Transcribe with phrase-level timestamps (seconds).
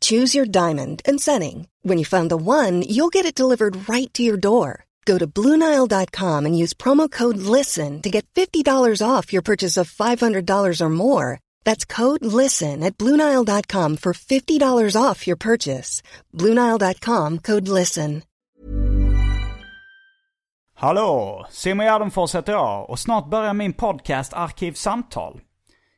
[0.00, 1.68] Choose your diamond and setting.
[1.82, 4.86] When you find the one, you'll get it delivered right to your door.
[5.04, 9.88] Go to Bluenile.com and use promo code LISTEN to get $50 off your purchase of
[9.88, 11.38] $500 or more.
[11.64, 16.02] That's code LISTEN at Bluenile.com for $50 off your purchase.
[16.34, 18.22] Bluenile.com code LISTEN.
[20.78, 21.46] Hallå!
[21.50, 25.40] Simon Gärdenfors heter jag och snart börjar min podcast Arkivsamtal.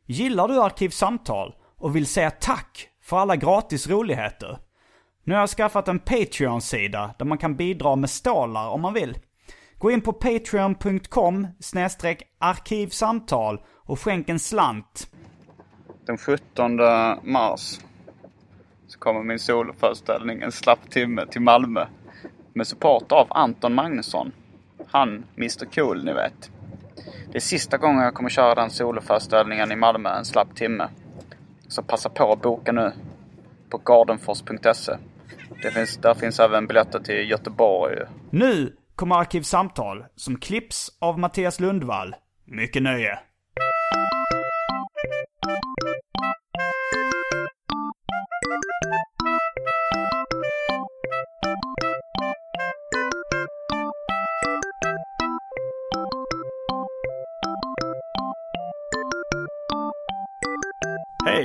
[0.07, 4.59] Gillar du Arkivsamtal och vill säga tack för alla gratis roligheter?
[5.25, 9.19] Nu har jag skaffat en Patreon-sida där man kan bidra med stålar om man vill.
[9.79, 11.47] Gå in på patreon.com
[12.38, 15.10] arkivsamtal och skänk en slant.
[16.07, 16.77] Den 17
[17.23, 17.79] mars
[18.87, 21.87] så kommer min soloföreställning En slapp timme till Malmö
[22.52, 24.32] med support av Anton Magnusson.
[24.87, 26.51] Han, Mr Cool, ni vet.
[27.32, 30.88] Det är sista gången jag kommer köra den soloföreställningen i Malmö en slapp timme.
[31.69, 32.93] Så passa på att boka nu
[33.71, 34.97] på gardenfors.se.
[35.63, 37.97] Det finns, där finns även biljetter till Göteborg.
[38.30, 42.15] Nu kommer Arkivsamtal som klipps av Mattias Lundvall.
[42.45, 43.19] Mycket nöje.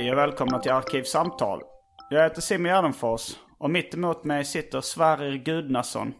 [0.04, 1.60] Hej och välkomna till Arkivsamtal.
[2.10, 6.12] Jag heter Simon Gärdenfors och mitt emot mig sitter Sverrir Gudnason.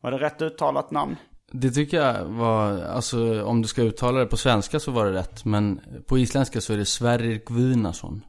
[0.00, 1.16] Var det rätt uttalat namn?
[1.52, 5.12] Det tycker jag var, alltså om du ska uttala det på svenska så var det
[5.12, 5.44] rätt.
[5.44, 8.24] Men på isländska så är det Sverrir Gudnason.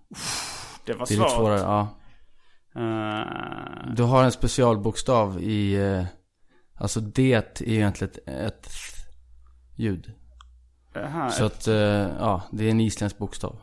[0.86, 1.32] Det var Det är lite svårt.
[1.38, 1.88] svårare, ja.
[2.76, 6.06] Eh, Du har en specialbokstav i, eh,
[6.80, 8.68] alltså det är egentligen ett, ett
[9.76, 10.12] ljud.
[10.96, 11.76] här, Så att, eh,
[12.20, 13.59] ja, det är en isländsk bokstav.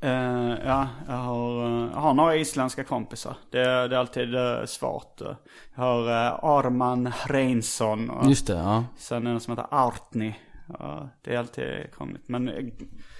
[0.00, 3.36] Eh, ja, jag har, eh, jag har några isländska kompisar.
[3.50, 5.20] Det, är- det är alltid uh, svårt.
[5.20, 5.26] eh.
[5.74, 8.84] Jag har uh, Arman Reinsson och Just det, ja.
[8.96, 10.38] sen en som heter Artni.
[10.78, 12.28] Ja, det är alltid krångligt.
[12.28, 12.64] Men, eh,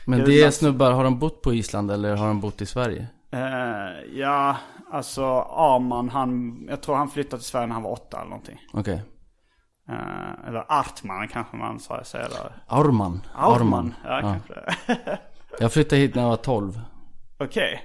[0.07, 3.07] Men det är snubbar, har de bott på Island eller har de bott i Sverige?
[3.31, 4.57] eh, ja,
[4.93, 8.59] alltså Arman han, jag tror han flyttade till Sverige när han var åtta eller någonting.
[8.73, 9.03] Okej.
[9.89, 12.63] Eh, eller Artman kanske man säger där.
[12.67, 13.21] Arman.
[13.35, 15.19] Arman, ja, kanske det.
[15.61, 16.81] Jag flyttade hit när jag var 12.
[17.39, 17.83] Okej.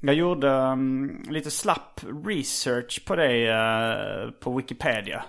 [0.00, 5.24] Jag gjorde um, lite slapp research på dig eh, på Wikipedia.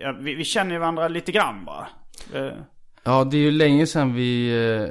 [0.00, 1.88] Ja, vi, vi känner ju varandra lite grann bara.
[2.34, 2.52] Eh,
[3.02, 4.88] Ja, det är ju länge sedan vi, eh,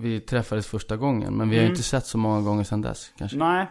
[0.00, 1.34] vi träffades första gången.
[1.36, 3.36] Men vi har ju inte sett så många gånger sedan dess kanske.
[3.36, 3.66] nej.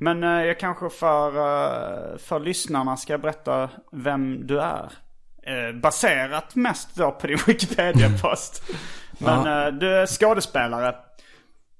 [0.00, 4.92] Men eh, jag kanske för, för lyssnarna ska berätta vem du är.
[5.82, 8.62] Baserat mest då på din Wikipedia-post.
[9.18, 10.94] Men eh, du är skådespelare.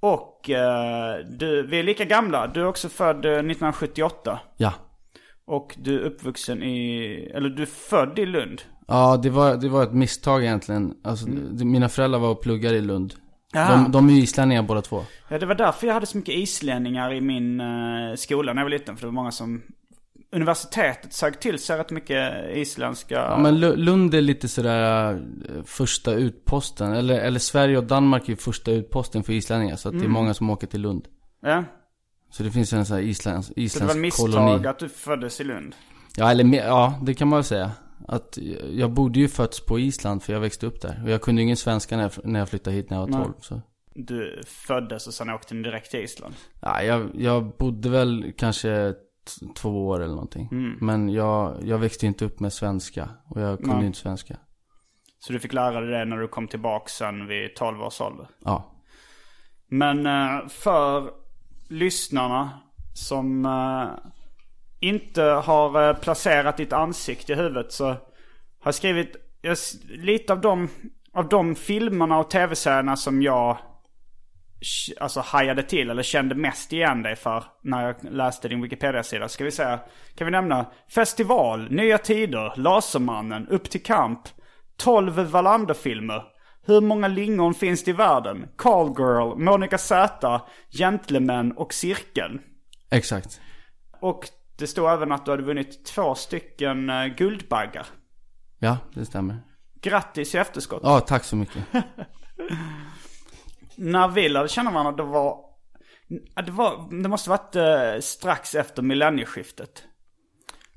[0.01, 2.47] Och eh, du, vi är lika gamla.
[2.47, 4.41] Du är också född eh, 1978.
[4.57, 4.73] Ja.
[5.47, 8.63] Och du är uppvuxen i, eller du är född i Lund.
[8.89, 10.95] Ja, det var, det var ett misstag egentligen.
[11.05, 13.15] Alltså, det, mina föräldrar var och pluggade i Lund.
[13.53, 13.77] Jaha.
[13.77, 15.05] De, de är islänningar båda två.
[15.29, 18.65] Ja, det var därför jag hade så mycket islänningar i min uh, skola när jag
[18.65, 18.97] var liten.
[18.97, 19.63] För det var många som,
[20.37, 23.15] universitetet sög till sig rätt mycket isländska.
[23.15, 25.19] Ja, men Lu- Lund är lite sådär eh,
[25.65, 26.93] första utposten.
[26.93, 29.77] Eller, eller Sverige och Danmark är första utposten för islänningar.
[29.77, 31.09] Så att det är många som åker till Lund.
[31.43, 31.65] Ja,
[32.31, 34.67] Så det finns en sån här isländsk, så det var isländsk misstag koloni.
[34.67, 35.75] att du föddes i Lund.
[36.17, 37.71] Ja, eller ja, det kan man väl säga.
[38.09, 38.39] Att
[38.73, 41.01] jag borde ju fötts på Island för jag växte upp där.
[41.05, 43.25] Och jag kunde ju ingen svenska när jag, när jag flyttade hit när jag var
[43.25, 43.33] 12.
[43.41, 43.61] Så.
[43.95, 46.35] Du föddes och sen åkte ni direkt till Island.
[46.61, 48.95] Ja, jag, jag bodde väl kanske
[49.57, 50.49] två år eller någonting.
[50.81, 53.09] Men jag, jag växte inte upp med svenska.
[53.28, 54.37] Och jag kunde ju inte svenska.
[55.19, 58.28] Så du fick lära dig det när du kom tillbaka sen vid 12 års ålder.
[58.45, 58.73] Ja.
[59.71, 61.11] Men eh, för
[61.69, 62.51] lyssnarna
[62.95, 63.89] som eh,
[64.81, 67.99] inte har eh, placerat ditt ansikte i huvudet så har
[68.65, 69.17] jag skrivit
[69.89, 70.69] lite av de,
[71.13, 73.59] av de filmerna och tv-serierna som jag
[75.01, 79.29] alltså hajade till eller kände mest igen dig för när jag läste din Wikipedia-sida.
[79.29, 79.81] Ska vi säga,
[80.15, 84.21] kan vi nämna Festival, Nya Tider, Lasermannen, Upp till kamp,
[84.77, 86.23] 12 Wallander-filmer,
[86.67, 88.49] Hur många lingon finns det i världen?
[88.57, 92.41] Call Girl, Monica Z, Gentlemen och Cirkeln.
[92.91, 93.41] Exakt.
[94.01, 97.87] Och det stod även att du hade vunnit två stycken eh, Guldbaggar.
[98.59, 99.37] Ja, det stämmer.
[99.83, 100.81] Grattis i efterskott.
[100.83, 101.63] Ja, tack så mycket.
[103.77, 105.39] När vi lärde känna varandra, det var...
[106.47, 109.84] Det, var, det måste varit eh, strax efter millennieskiftet.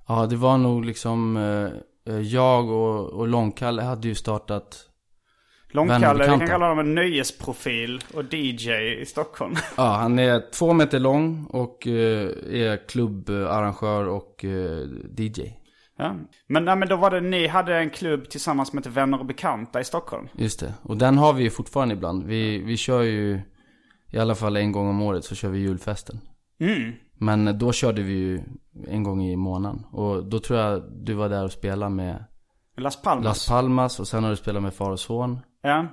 [0.07, 4.89] Ja, det var nog liksom, eh, eh, jag och, och Långkalle hade ju startat
[5.71, 8.71] Långkalle, vi kan kalla honom en nöjesprofil och DJ
[9.01, 9.55] i Stockholm.
[9.77, 14.87] Ja, han är två meter lång och eh, är klubbarrangör och eh,
[15.17, 15.58] DJ.
[15.99, 16.15] Ja.
[16.47, 19.79] Men, nej, men då var det, ni hade en klubb tillsammans med Vänner och Bekanta
[19.79, 20.27] i Stockholm.
[20.33, 20.73] Just det.
[20.81, 22.23] Och den har vi ju fortfarande ibland.
[22.23, 23.41] Vi, vi kör ju,
[24.11, 26.19] i alla fall en gång om året så kör vi julfesten.
[26.59, 26.93] Mm.
[27.17, 28.43] Men då körde vi ju
[28.87, 29.85] en gång i månaden.
[29.91, 32.25] Och då tror jag du var där och spelade med
[32.77, 33.25] Las Palmas.
[33.25, 35.39] Las Palmas och sen har du spelat med Far och Son.
[35.61, 35.87] Ja.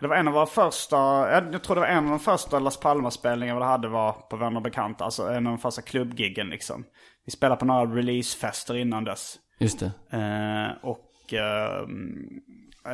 [0.00, 0.96] Det var en av våra första,
[1.30, 4.56] jag tror det var en av de första Las Palmas-spelningarna vi hade var på Vänner
[4.56, 5.04] och Bekanta.
[5.04, 6.84] Alltså en av de första klubbgiggen liksom.
[7.30, 9.38] Vi spelade på några releasefester innan dess.
[9.58, 9.92] Just det.
[10.10, 11.86] Eh, och eh,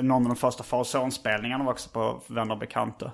[0.03, 3.13] någon av de första Far och Son-spelningarna var också på Vänner och Bekanta.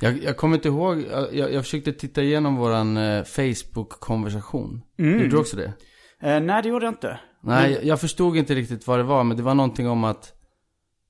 [0.00, 4.82] Jag, jag kommer inte ihåg, jag, jag försökte titta igenom våran eh, Facebook-konversation.
[4.96, 5.72] Gjorde du också det?
[6.20, 7.20] Eh, nej, det gjorde jag inte.
[7.40, 10.32] Nej, jag, jag förstod inte riktigt vad det var, men det var någonting om att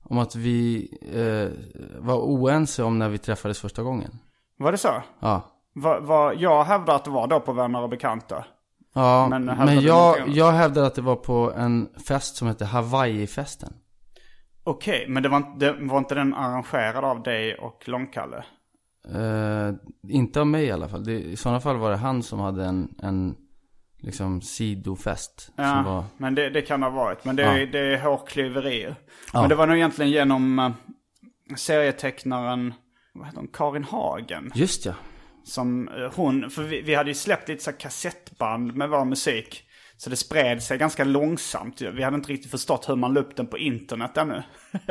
[0.03, 1.49] om att vi eh,
[1.99, 4.19] var oense om när vi träffades första gången.
[4.57, 5.03] Var det så?
[5.19, 5.49] Ja.
[5.75, 8.45] Va, va, jag hävdar att det var då på Vänner och Bekanta.
[8.93, 13.73] Ja, Men men, jag, jag hävdade att det var på en fest som hette Hawaii-festen.
[14.63, 18.43] Okej, men det var, det var inte den arrangerad av dig och Långkalle?
[19.13, 19.73] Eh,
[20.09, 21.03] inte av mig i alla fall.
[21.03, 23.35] Det, I sådana fall var det han som hade en, en
[23.97, 25.51] liksom sidofest.
[25.55, 27.25] Ja, var, men det, det kan ha varit.
[27.25, 27.65] Men det, Ja.
[27.65, 28.95] det är hårklyverier.
[29.33, 29.39] Ja.
[29.39, 30.71] Men det var nog egentligen genom uh,
[31.55, 32.73] serietecknaren,
[33.13, 34.51] vad heter hon, Karin Hagen.
[34.55, 34.93] just ja.
[35.45, 39.63] Som eh, hon, för vi, vi hade ju släppt lite så kassettband med vår musik.
[39.97, 41.81] Så det spred sig ganska långsamt.
[41.81, 44.43] Vi hade inte riktigt förstått hur man la upp den på internet ännu.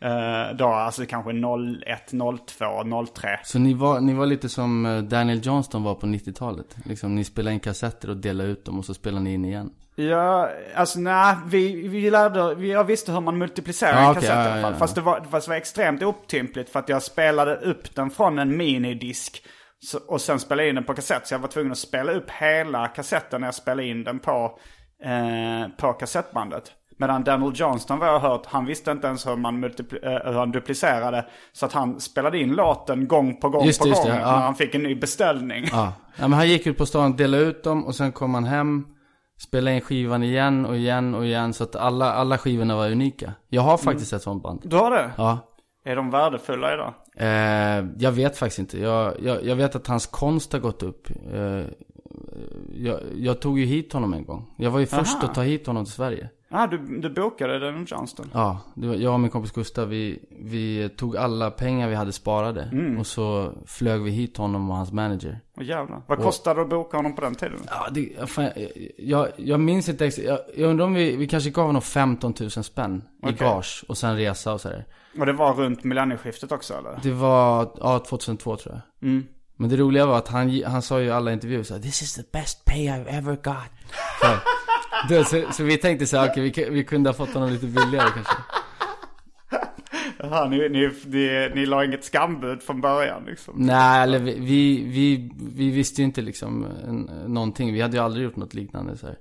[0.00, 2.12] Eh, då, alltså kanske 01,
[2.46, 3.40] 02, 03.
[3.44, 6.76] Så ni var, ni var lite som eh, Daniel Johnston var på 90-talet.
[6.84, 9.70] Liksom, ni spelade in kassetter och delade ut dem och så spelade ni in igen.
[9.96, 14.22] Ja, alltså nej, vi, vi lärde, vi, jag visste hur man multiplicerar Ja, en okej,
[14.22, 14.62] kassett ja, i alla fall.
[14.62, 14.78] ja, ja.
[14.78, 18.38] Fast, det var, fast det var extremt otympligt för att jag spelade upp den från
[18.38, 19.42] en minidisk.
[19.84, 21.26] Så, och sen spelade in den på kassett.
[21.26, 24.58] Så jag var tvungen att spela upp hela kassetten när jag spelade in den på,
[25.04, 26.72] eh, på kassettbandet.
[26.98, 29.70] Medan Daniel Johnston vad jag har hört, han visste inte ens hur man, eh,
[30.02, 31.26] hur han duplicerade.
[31.52, 34.32] Så att han spelade in låten gång på gång Just på just gång det, ja.
[34.32, 35.68] när han fick en ny beställning.
[35.72, 35.92] Ja.
[36.16, 38.86] ja, men han gick ut på stan, delade ut dem och sen kom han hem.
[39.38, 41.52] Spelade in skivan igen och igen och igen.
[41.52, 43.32] Så att alla, alla skivorna var unika.
[43.48, 44.60] Jag har faktiskt ett sånt band.
[44.64, 45.10] Du har det?
[45.16, 45.38] Ja.
[45.86, 46.94] Är de värdefulla idag?
[47.16, 48.80] Eh, jag vet faktiskt inte.
[48.80, 51.08] Jag, jag, jag vet att hans konst har gått upp.
[51.32, 51.64] Eh,
[52.74, 54.54] jag, jag tog ju hit honom en gång.
[54.56, 55.26] Jag var ju först Aha.
[55.26, 56.28] att ta hit honom till Sverige.
[56.48, 58.30] Ah, du, du bokade Daniel Johnston?
[58.32, 62.62] Ja, jag och min kompis Gustav, vi, vi tog alla pengar vi hade sparade.
[62.72, 62.98] Mm.
[62.98, 65.40] Och så flög vi hit honom och hans manager.
[65.56, 66.02] Åh jävlar.
[66.06, 67.58] Vad kostade det att boka honom på den tiden?
[67.66, 68.50] Ja, det, fan,
[68.98, 70.26] jag, jag, minns inte exakt.
[70.26, 73.36] Jag, jag undrar om vi, vi kanske gav honom 15 000 spänn i Okej.
[73.38, 73.84] gage.
[73.88, 74.84] Och sen resa och sådär.
[75.18, 76.98] Och det var runt millennieskiftet också eller?
[77.02, 79.08] Det var, ja 2002 tror jag.
[79.08, 79.26] Mm.
[79.56, 82.02] Men det roliga var att han, han sa ju i alla intervjuer så här, This
[82.02, 83.70] is the best pay I've ever got.
[85.08, 87.34] Så, då, så, så vi tänkte så här, okej vi, kan- vi kunde ha fått
[87.34, 88.34] honom lite billigare kanske.
[90.18, 93.54] Jaha, ni, ni, ni, ni la inget skambud från början liksom?
[93.56, 96.66] Nej, eller vi, vi, vi, vi visste ju inte liksom
[97.26, 97.72] någonting.
[97.72, 99.18] Vi hade ju aldrig gjort något liknande så här.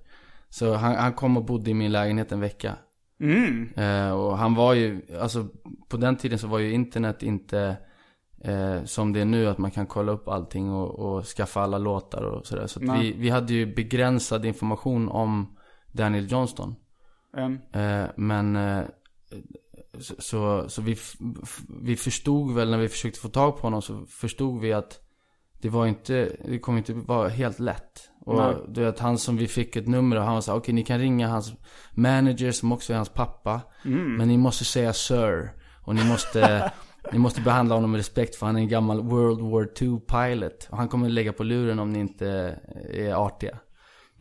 [0.50, 2.76] Så han, han kom och bodde i min lägenhet en vecka.
[3.22, 3.70] Mm.
[3.76, 5.48] Eh, och han var ju, alltså
[5.90, 7.78] på den tiden så var ju internet inte
[8.44, 9.48] eh, som det är nu.
[9.48, 12.68] Att man kan kolla upp allting och, och skaffa alla låtar och sådär.
[12.68, 13.02] Så Nej.
[13.02, 15.53] vi, vi hade ju begränsad information om
[15.94, 16.76] Daniel Johnston.
[17.38, 17.60] Mm.
[17.74, 18.84] Eh, men eh,
[20.00, 20.98] så, så, vi,
[21.82, 25.00] vi förstod väl när vi försökte få tag på honom så förstod vi att
[25.62, 28.10] det var inte, det kommer inte vara helt lätt.
[28.26, 28.56] Och Nej.
[28.68, 31.28] du vet, han som vi fick ett nummer och han sa okej ni kan ringa
[31.28, 31.54] hans
[31.92, 33.62] manager som också är hans pappa.
[33.86, 34.16] Mm.
[34.16, 35.52] Men ni måste säga sir.
[35.82, 36.72] Och ni måste,
[37.12, 40.68] ni måste behandla honom med respekt för han är en gammal World War II pilot.
[40.72, 42.60] Och han kommer lägga på luren om ni inte
[42.94, 43.60] är artiga.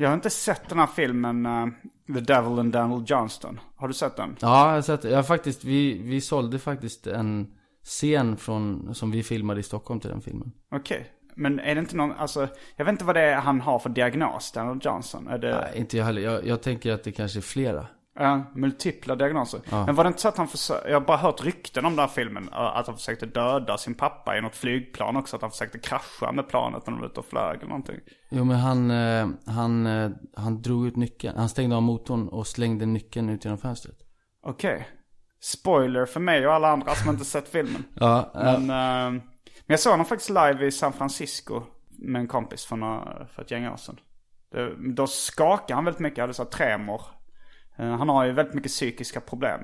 [0.03, 1.67] Jag har inte sett den här filmen eh,
[2.15, 3.61] The Devil and Daniel Johnston.
[3.77, 4.37] Har du sett den?
[4.41, 7.47] Ja, jag har sett har faktiskt, vi, vi sålde faktiskt en
[7.85, 10.53] scen från, som vi filmade i Stockholm till den filmen.
[10.75, 11.07] Okej.
[11.35, 13.91] Men är det inte någon, alltså, jag vet inte vad det är han har för
[13.91, 15.29] diagnos, Daniel Johnson.
[15.29, 15.61] Är det...
[15.61, 16.23] Nej, inte jag heller.
[16.23, 17.87] Jag, jag tänker att det kanske är flera.
[18.15, 19.61] Ja, multipla diagnoser.
[19.71, 21.99] Men var det inte så att han försökte, jag har bara hört rykten om den
[21.99, 22.49] här filmen.
[22.53, 25.37] eh, Att han försökte döda sin pappa i något flygplan också.
[25.37, 28.01] Att han försökte krascha med planet när de var ute och flög eller någonting.
[28.31, 31.39] Jo men han, eh, han, eh, han drog ut nyckeln.
[31.39, 33.97] Han stängde av motorn och slängde nyckeln ut genom fönstret.
[34.43, 34.89] Okej.
[35.41, 37.85] Spoiler för mig och alla andra som inte sett filmen.
[37.95, 39.23] Ja, Men, eh,
[39.67, 41.63] men jag såg honom faktiskt live i San Francisco
[41.99, 43.97] med en kompis för, några, för ett gäng år sedan.
[44.53, 47.03] Det, då skakade han väldigt mycket, hade så tremor.
[47.77, 49.61] Eh, han har ju väldigt mycket psykiska problem.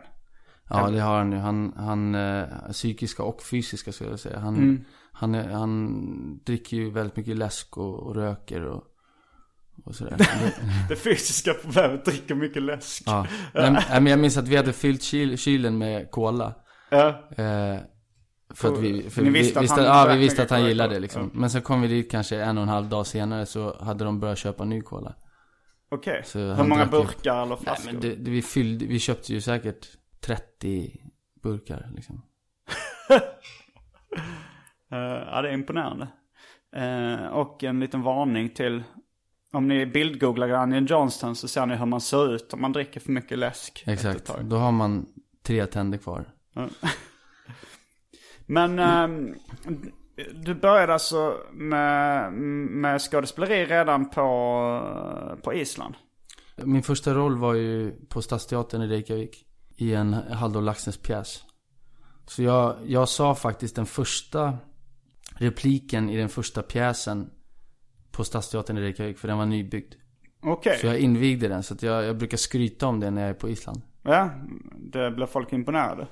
[0.70, 1.38] Ja, det har han ju.
[1.38, 4.38] Han, han eh, psykiska och fysiska skulle jag säga.
[4.38, 8.84] Han, han, är- han dricker ju väldigt mycket läsk och, och röker och,
[9.84, 10.16] och sådär.
[10.88, 13.02] Det- fysiska problemet dricker mycket läsk.
[13.06, 13.26] ja.
[13.54, 16.54] Nej, men- jag minns att vi hade fyllt kyl, kylen med cola.
[16.90, 17.08] Ja.
[17.36, 17.76] Eh,
[18.54, 21.00] för att vi, för vi visste att han ja, vi visste att han gillade det
[21.00, 21.22] liksom.
[21.22, 21.28] Ja.
[21.40, 24.20] Men sen kom vi dit kanske en och en halv dag senare så hade de
[24.20, 25.14] börjat köpa ny cola.
[25.88, 26.22] Okej.
[26.24, 27.92] Så Hur många burkar eller Nej flaskor?
[27.92, 29.86] men det, det, vi fyllde, vi köpte ju säkert
[30.20, 31.00] 30
[31.42, 32.22] burkar liksom.
[34.90, 36.08] Eh, ja, det är imponerande.
[36.76, 38.82] Eh, och en liten varning till...
[39.52, 43.00] Om ni bildgooglar Onion Johnston så ser ni hur man ser ut om man dricker
[43.00, 43.84] för mycket läsk.
[43.86, 44.32] Exakt.
[44.40, 45.06] Då har man
[45.42, 46.24] tre tänder kvar.
[48.46, 49.34] Men ehm,
[50.34, 55.94] du började alltså med, med skådespeleri redan på, på Island?
[56.56, 59.44] Min första roll var ju på Stadsteatern i Reykjavik.
[59.76, 61.44] I en Halldor Laxnäs pjäs.
[62.26, 64.58] Så jag, jag sa faktiskt den första
[65.34, 67.30] repliken i den första pjäsen
[68.10, 69.18] på Stadsteatern i Reykjavik.
[69.18, 69.94] För den var nybyggd.
[70.42, 70.78] Okej.
[70.80, 71.62] Så jag invigde den.
[71.62, 73.82] Så jag, jag brukar skryta om det när jag är på Island.
[74.02, 74.30] Ja,
[74.76, 76.06] det blev folk imponerade.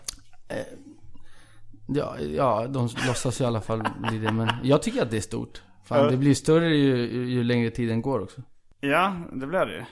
[1.87, 4.33] Ja, ja de låtsas i alla fall bli det.
[4.33, 5.63] Men jag tycker att det är stort.
[5.85, 6.11] Fan, Ja.
[6.11, 8.41] det blir större ju, ju, ju längre tiden går också.
[8.81, 9.85] Ja, det blev det ju.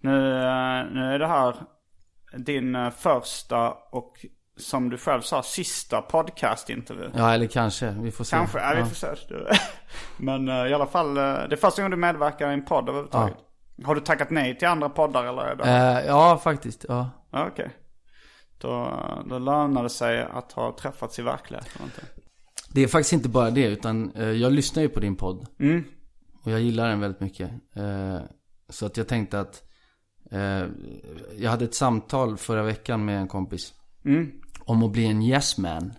[0.00, 0.10] Nu,
[0.92, 1.54] nu är det här
[2.36, 4.26] din eh, första och
[4.58, 7.10] som du själv sa, sista podcastintervju.
[7.16, 7.90] Ja, eller kanske.
[8.00, 8.36] Vi får se.
[8.36, 9.06] Kanske, ja, vi får se.
[10.16, 12.88] Men eh, i alla fall, eh, det är första gången du medverkar i en podd
[12.88, 13.36] överhuvudtaget.
[13.84, 15.66] Har du tackat nej till andra poddar eller?
[15.66, 16.84] Eh, ja, faktiskt.
[16.88, 17.10] Ja.
[17.30, 17.70] Ja, okej.
[18.58, 21.82] Då, då lönar det sig att ha träffats i verkligheten.
[21.84, 22.02] Inte?
[22.70, 25.46] Det är faktiskt inte bara det, utan eh, jag lyssnar ju på din podd.
[25.60, 25.84] Mm.
[26.44, 27.50] Och jag gillar den väldigt mycket.
[27.74, 28.18] Eh,
[28.68, 29.62] så att jag tänkte att
[30.30, 30.64] eh,
[31.38, 33.74] jag hade ett samtal förra veckan med en kompis.
[34.04, 34.32] Mm.
[34.60, 35.92] Om att bli en yes man.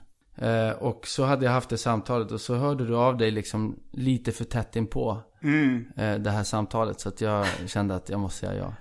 [0.79, 4.31] Och så hade jag haft det samtalet och så hörde du av dig liksom lite
[4.31, 5.85] för tätt inpå Mm.
[6.23, 6.99] det här samtalet.
[6.99, 8.73] Så att jag kände att jag måste säga ja.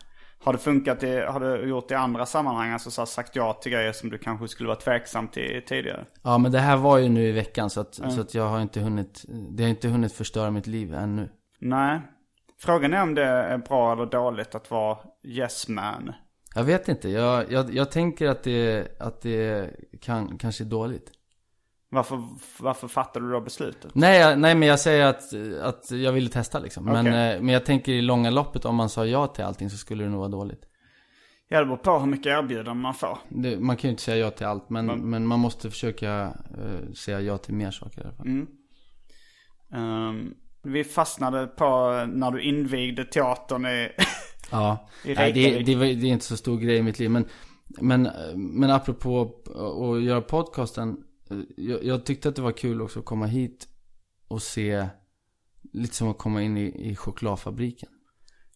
[0.47, 2.71] Har det funkat i, har du gjort i andra sammanhang?
[2.71, 6.07] Alltså så sagt ja till grejer som du kanske skulle vara tveksam till tidigare?
[6.23, 8.61] Ja men det här var ju nu i veckan så att, så att jag har
[8.61, 11.29] inte hunnit, det har inte hunnit förstöra mitt liv ännu.
[11.59, 12.00] Nej.
[12.59, 16.12] Frågan är om det är bra eller dåligt att vara yes man.
[16.55, 21.11] Jag vet inte, jag, jag, jag tänker att det, att det kan, kanske är dåligt.
[21.88, 22.23] Varför,
[22.59, 23.95] varför fattade du då beslutet?
[23.95, 26.85] Nej, jag, nej men jag säger att, att jag ville testa liksom.
[26.85, 27.35] Men, Okej.
[27.35, 30.05] eh, men jag tänker i långa loppet om man sa ja till allting så skulle
[30.05, 30.62] det nog vara dåligt.
[31.49, 33.19] Ja, det beror på hur mycket erbjudanden man får.
[33.28, 36.93] Det, man kan ju inte säga ja till allt men, men man måste försöka eh,
[36.93, 38.26] säga ja till mer saker i alla fall.
[38.26, 38.47] Mm.
[39.73, 41.64] Ehm, vi fastnade på
[42.12, 43.90] när du invigde teatern i...
[44.50, 47.11] Ja, I nej, det, det, det är inte så stor grej i mitt liv.
[47.11, 47.26] Men,
[47.81, 49.31] men, men apropå
[49.95, 50.97] att göra podcasten.
[51.30, 53.68] Eh, Jag, jag tyckte att det var kul också att komma hit
[54.28, 54.88] och se
[55.73, 57.88] lite som att komma in i, i chokladfabriken.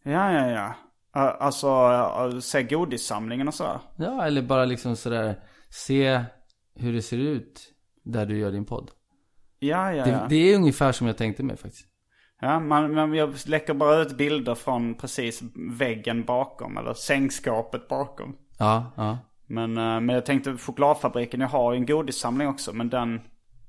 [0.04, 0.74] ja, ja, ja.
[1.12, 3.80] Alltså, se godissamlingen och sådär.
[3.96, 6.24] Ja, eller bara liksom sådär se
[6.74, 7.60] hur det ser ut
[8.04, 8.90] där du gör din podd.
[9.58, 10.26] Ja, ja, Det, ja.
[10.28, 11.86] det är ungefär som jag tänkte mig faktiskt.
[12.40, 15.42] Ja, man, man, jag läcker bara ut bilder från precis
[15.78, 16.76] väggen bakom.
[16.76, 18.36] Eller sängskapet bakom.
[18.58, 19.18] Ja, ja.
[19.50, 22.72] Men, eh, men jag tänkte chokladfabriken, jag har ju en godissamling också.
[22.72, 23.20] Men den,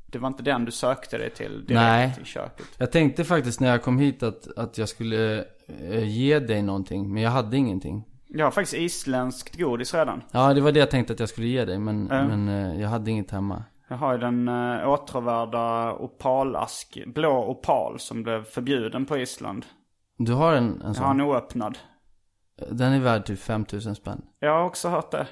[0.06, 2.16] det var inte den du sökte dig till direkt Nej.
[2.22, 2.66] i köket.
[2.78, 5.46] Jag tänkte faktiskt när jag kom hit att, att jag skulle
[5.90, 7.14] eh, ge dig någonting.
[7.14, 8.04] Men jag hade ingenting.
[8.28, 10.24] Jag har faktiskt isländskt godis redan.
[10.32, 11.80] Ja, det var det jag tänkte att jag skulle ge dig.
[11.80, 12.24] Men, Ja.
[12.28, 13.64] men eh, jag hade inget hemma.
[13.90, 19.66] Jag har ju den äh, åtråvärda opalask, blå opal som blev förbjuden på Island.
[20.18, 21.20] Du har en, en Jag har sån?
[21.20, 21.78] en oöppnad.
[22.72, 24.22] Den är värd typ 5000 spänn.
[24.40, 25.28] Jag har också hört det.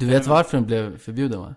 [0.00, 1.54] Du vet varför den blev förbjuden va?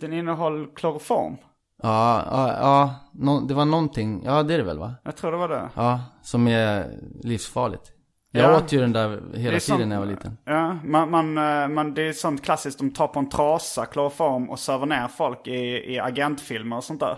[0.00, 1.36] Den innehåller kloroform.
[1.82, 2.94] Ja, ja, ja.
[3.12, 4.22] Nå- det var någonting.
[4.24, 4.94] Ja, det är det väl va?
[5.04, 5.68] Jag tror det var det.
[5.74, 7.92] Ja, som är livsfarligt.
[8.32, 8.56] Jag Ja.
[8.56, 10.36] åt ju den där hela tiden sånt- när jag var liten.
[10.44, 12.78] Ja, man, man, eh, man, det är sånt klassiskt.
[12.78, 17.00] De tar på en trasa kloroform och söver ner folk i, i agentfilmer och sånt
[17.00, 17.16] där.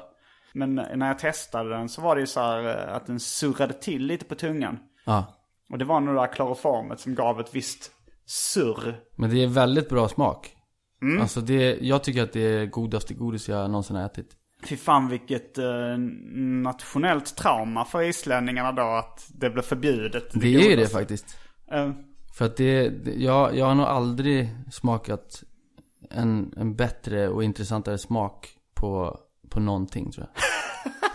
[0.55, 3.73] Men när jag testade den så var det ju så här eh, att den surrade
[3.73, 4.79] till lite på tungan.
[5.07, 5.25] Ja.
[5.71, 7.91] Och det var nog det där kloroformet som gav ett visst
[8.27, 9.01] surr.
[9.17, 10.57] Men det är väldigt bra smak.
[11.03, 11.21] Mm.
[11.21, 14.31] Alltså det, jag tycker att det är godaste godis jag någonsin har ätit.
[14.65, 15.99] Fy fan vilket eh,
[16.63, 20.25] nationellt trauma för islänningarna då att det blev förbjudet.
[20.35, 21.37] Det är ju det faktiskt.
[21.73, 21.91] Eh,
[22.35, 25.43] För att det, det- jag, jag har nog aldrig smakat
[26.11, 29.19] en, en bättre och intressantare smak på,
[29.51, 30.43] på någonting tror jag.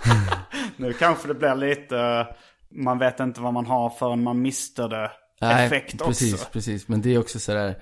[0.78, 2.28] nu kanske det blir lite,
[2.72, 5.12] man vet inte vad man har förrän man mister det.
[5.42, 6.50] Effekt precis, också.
[6.52, 6.88] precis.
[6.88, 7.76] Men det är också sådär,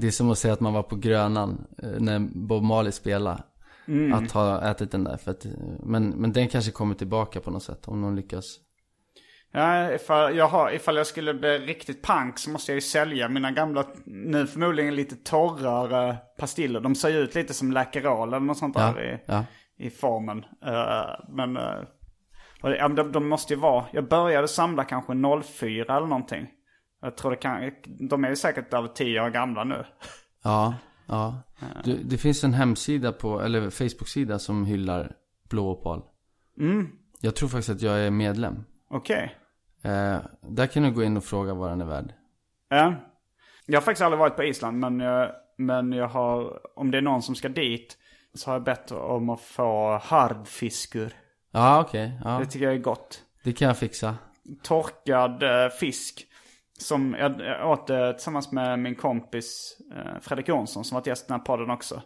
[0.00, 3.42] det är som att säga att man var på Grönan eh, när Bob Marley spelade.
[3.88, 4.12] Mm.
[4.12, 5.16] Att ha ätit den där.
[5.16, 5.50] För att, eh,
[5.82, 8.58] men, men den kanske kommer tillbaka på något sätt om någon lyckas.
[9.52, 13.28] Ja, ifall jag, har, ifall jag skulle bli riktigt pank så måste jag ju sälja
[13.28, 16.80] mina gamla, nu förmodligen lite torrare pastiller.
[16.80, 19.44] De ser ju ut lite som Läkerol eller något sånt Ja, där i, ja.
[19.78, 20.44] i formen.
[20.66, 25.12] Eh, men uh, de, de måste ju vara, jag började samla kanske
[25.42, 26.48] 04 eller någonting.
[27.00, 27.70] Jag tror det kan,
[28.08, 29.84] de är ju säkert över 10 år gamla nu.
[30.44, 30.74] Ja,
[31.06, 31.42] ja.
[31.84, 35.12] Du, det finns en hemsida på, eller Facebook-sida som hyllar
[35.50, 36.02] blå opal.
[36.60, 36.88] Mm,
[37.20, 38.64] Jag tror faktiskt att jag är medlem.
[38.90, 39.34] okej.
[39.82, 42.12] Eh, där kan du gå in och fråga vad den är värd.
[42.68, 42.94] Ja.
[43.66, 47.02] Jag har faktiskt aldrig varit på Island men jag, men jag har, om det är
[47.02, 47.96] någon som ska dit
[48.34, 51.12] så har jag bett om att få hardfiskur.
[51.50, 52.20] Ja, okej.
[52.24, 53.22] Ja, Det tycker jag är gott.
[53.44, 54.16] det kan jag fixa.
[54.62, 56.24] Torkad eh, fisk.
[56.78, 57.32] Som jag,
[57.70, 61.46] åt det tillsammans med min kompis eh, Fredrik Jonsson som varit gäst i den här
[61.46, 62.02] podden också.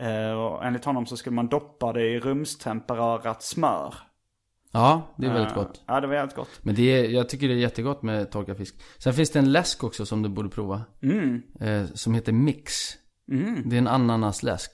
[0.00, 3.94] Eh, och enligt honom så skulle man doppa det i rumstempererat smör.
[4.72, 5.82] Ja, det är väldigt Eh, gott.
[5.86, 6.60] Ja, det var jävligt gott.
[6.62, 8.74] Men det är, jag tycker det är jättegott med torkad fisk.
[8.98, 10.82] Sen finns det en läsk också som du borde prova.
[11.02, 11.42] Mm.
[11.94, 12.72] Som heter Mix.
[13.64, 14.70] Det är en ananasläsk.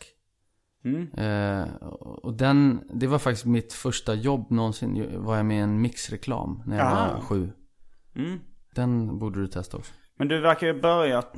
[0.84, 1.12] Mm.
[1.12, 1.68] Eh,
[2.22, 5.22] och den, det var faktiskt mitt första jobb någonsin.
[5.24, 7.12] Var jag med i en mixreklam när jag Ah.
[7.14, 7.52] var sju.
[8.16, 8.38] Mm.
[8.76, 9.92] Den borde du testa också.
[10.16, 11.36] Men du verkar ju ha börjat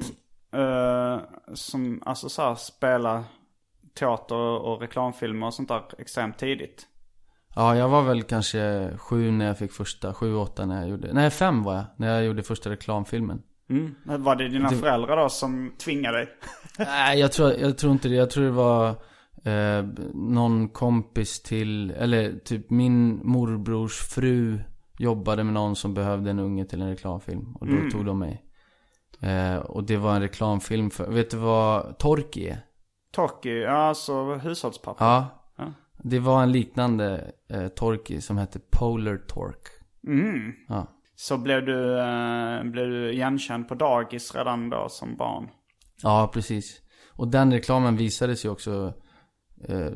[0.52, 1.20] eh,
[1.54, 3.24] som, alltså så här, spela
[3.98, 6.86] teater och reklamfilmer och sånt där extremt tidigt.
[7.54, 11.12] Ja, jag var väl kanske sju när jag fick första, sju, åtta när jag gjorde,
[11.12, 13.42] nej fem var jag, när jag gjorde första reklamfilmen.
[13.70, 13.94] Mm.
[14.04, 16.28] Var det dina föräldrar då som tvingade dig?
[16.78, 18.14] Nej, jag tror, jag tror inte det.
[18.14, 18.88] Jag tror det var
[19.44, 24.58] eh, någon kompis till, eller typ min morbrors fru
[24.98, 27.56] jobbade med någon som behövde en unge till en reklamfilm.
[27.56, 28.44] Och då tog de mig.
[29.20, 32.60] Eh, och det var en reklamfilm för, vet du vad Torki är?
[33.12, 35.04] Torky, ja alltså hushållspapper.
[35.04, 35.44] Ja.
[35.56, 35.72] Ja.
[35.98, 39.70] Det var en liknande eh, Torki som hette Polar Torque.
[40.06, 40.52] Mm.
[40.68, 40.86] Ja.
[41.14, 45.48] Så blev du, eh, blev du igenkänd på dagis redan då som barn?
[46.02, 46.80] Ja, precis.
[47.12, 48.94] Och den reklamen visades ju också
[49.68, 49.92] eh,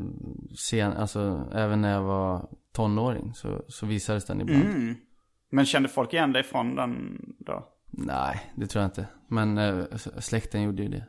[0.59, 4.65] sen, alltså även när jag var tonåring så, så visades den ibland.
[4.65, 4.95] Mm.
[5.51, 7.69] Men kände folk igen dig från den då?
[7.91, 9.07] Nej, det tror jag inte.
[9.29, 9.85] Men eh,
[10.19, 11.07] släkten gjorde ju det.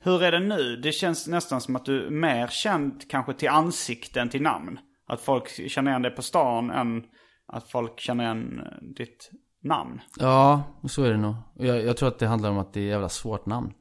[0.00, 0.76] Hur är det nu?
[0.76, 4.78] Det känns nästan som att du är mer känd kanske till ansikten till namn.
[5.06, 7.02] Att folk känner igen dig på stan än
[7.46, 9.30] att folk känner igen eh, ditt
[9.62, 10.00] namn.
[10.18, 11.34] Ja, så är det nog.
[11.54, 13.72] Jag, jag tror att det handlar om att det är jävla svårt namn.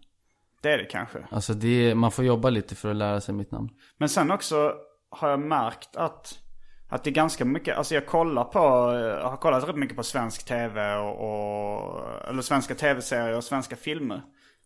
[0.61, 1.27] Det är det kanske.
[1.31, 3.69] Alltså det man får jobba lite för att lära sig mitt namn.
[3.97, 4.73] Men sen också
[5.09, 6.39] har jag märkt att,
[6.89, 8.59] att det är ganska mycket, alltså jag kollar på,
[9.21, 13.75] jag har kollat rätt mycket på svensk tv och, och eller svenska tv-serier och svenska
[13.75, 14.21] filmer.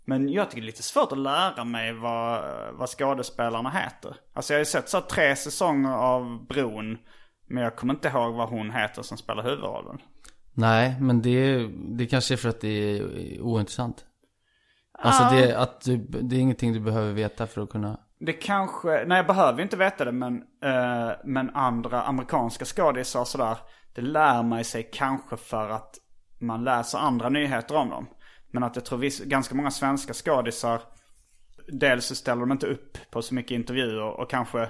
[0.05, 4.15] Men jag tycker det är lite svårt att lära mig vad, vad skådespelarna heter.
[4.33, 6.97] Alltså jag har ju sett så tre säsonger av Bron.
[7.47, 9.97] Men jag kommer inte ihåg vad hon heter som spelar huvudrollen.
[10.53, 14.05] Nej, men det, det kanske är för att det är ointressant.
[14.99, 17.99] Alltså det, att du, det är ingenting du behöver veta för att kunna...
[18.19, 23.57] Det kanske, nej jag behöver inte veta det men, eh, men andra amerikanska skådisar sådär.
[23.95, 25.95] Det lär man sig kanske för att
[26.39, 28.07] man läser andra nyheter om dem.
[28.51, 30.81] Men att jag tror viss, ganska många svenska skådisar,
[31.67, 34.69] dels så ställer de inte upp på så mycket intervjuer och kanske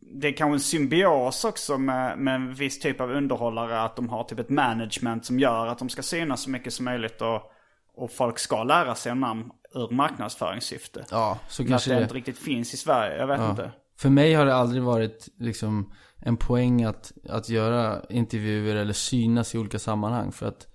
[0.00, 3.82] det är kanske en symbios också med, med en viss typ av underhållare.
[3.82, 6.84] Att de har typ ett management som gör att de ska synas så mycket som
[6.84, 7.22] möjligt.
[7.22, 7.52] Och,
[7.96, 11.04] och folk ska lära sig namn ur marknadsföringssyfte.
[11.10, 12.02] Ja, så Men att kanske det det...
[12.02, 13.50] inte riktigt finns i Sverige, jag vet Ja.
[13.50, 13.72] inte.
[13.98, 19.54] För mig har det aldrig varit liksom en poäng att, att göra intervjuer eller synas
[19.54, 20.32] i olika sammanhang.
[20.32, 20.66] För att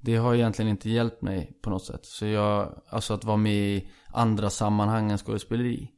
[0.00, 2.04] det har egentligen inte hjälpt mig på något sätt.
[2.06, 5.90] Så jag, alltså att vara med i andra sammanhang än skådespeleri.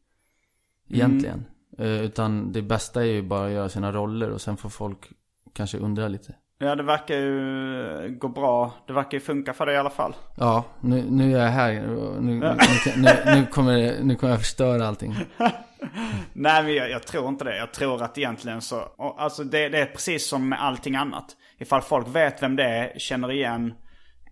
[0.88, 1.44] Egentligen.
[1.78, 5.10] Eh, utan det bästa är ju bara att göra sina roller och sen får folk
[5.52, 6.34] kanske undra lite.
[6.62, 8.72] Ja, det verkar ju gå bra.
[8.86, 10.14] Det verkar ju funka för dig i alla fall.
[10.36, 11.72] Ja, nu, nu är jag här.
[11.72, 12.54] Nu, nu,
[12.96, 15.14] nu, nu, kommer, nu kommer jag förstöra allting.
[16.32, 17.56] Nej, men jag, jag tror inte det.
[17.56, 21.24] Jag tror att egentligen så, och, alltså det, det är precis som med allting annat.
[21.58, 23.74] Ifall folk vet vem det är, känner igen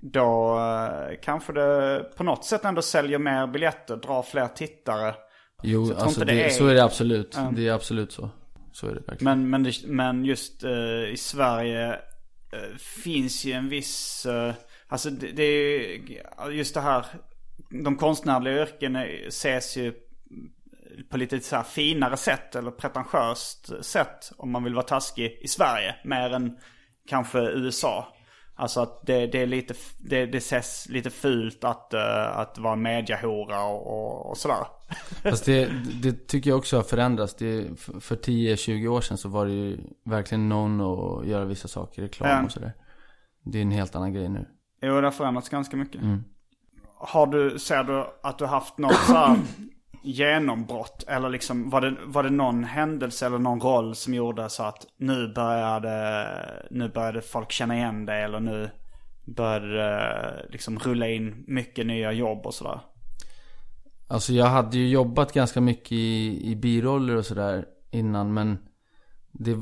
[0.00, 5.14] då eh, kanske det på något sätt ändå säljer mer biljetter, drar fler tittare.
[5.62, 7.34] Jo, Så alltså det, det är- så är det absolut.
[7.36, 7.52] Ja.
[7.56, 8.30] Det är absolut så.
[8.72, 9.24] Så är det verkligen.
[9.40, 10.70] Men, men, det, men just eh,
[11.12, 11.96] i Sverige
[12.52, 14.54] Eh, finns ju en viss, eh,
[14.88, 17.06] alltså det, det är just det här,
[17.84, 19.94] de konstnärliga yrkena ses ju
[21.10, 25.48] på lite så här finare sätt eller pretentiöst sätt om man vill vara taskig i
[25.48, 25.94] Sverige.
[26.04, 26.58] Mer än
[27.08, 28.14] kanske USA.
[28.60, 32.76] Alltså att det, det är lite, det, det ses lite fult att, eh, att vara
[32.76, 34.66] mediahora och, och, och sådär.
[35.22, 35.70] Fast det,
[36.02, 37.34] det tycker jag också har förändrats.
[37.34, 41.68] Det, för för 10-20 år sedan så var det ju verkligen någon att göra vissa
[41.68, 42.44] saker, reklam Ja.
[42.44, 42.72] och sådär.
[43.44, 44.46] Det är en helt annan grej nu.
[44.82, 46.00] Jo, det har förändrats ganska mycket.
[46.94, 49.36] Har du, ser du att du haft något så här
[50.02, 51.04] genombrott?
[51.08, 54.86] Eller liksom, var det, var det någon händelse eller någon roll som gjorde så att
[54.96, 56.26] nu började,
[56.70, 58.70] nu började folk känna igen dig eller nu
[59.26, 62.80] började det liksom rulla in mycket nya jobb och sådär?
[64.06, 68.58] Alltså jag hade ju jobbat ganska mycket i, i biroller och sådär innan men
[69.32, 69.56] det,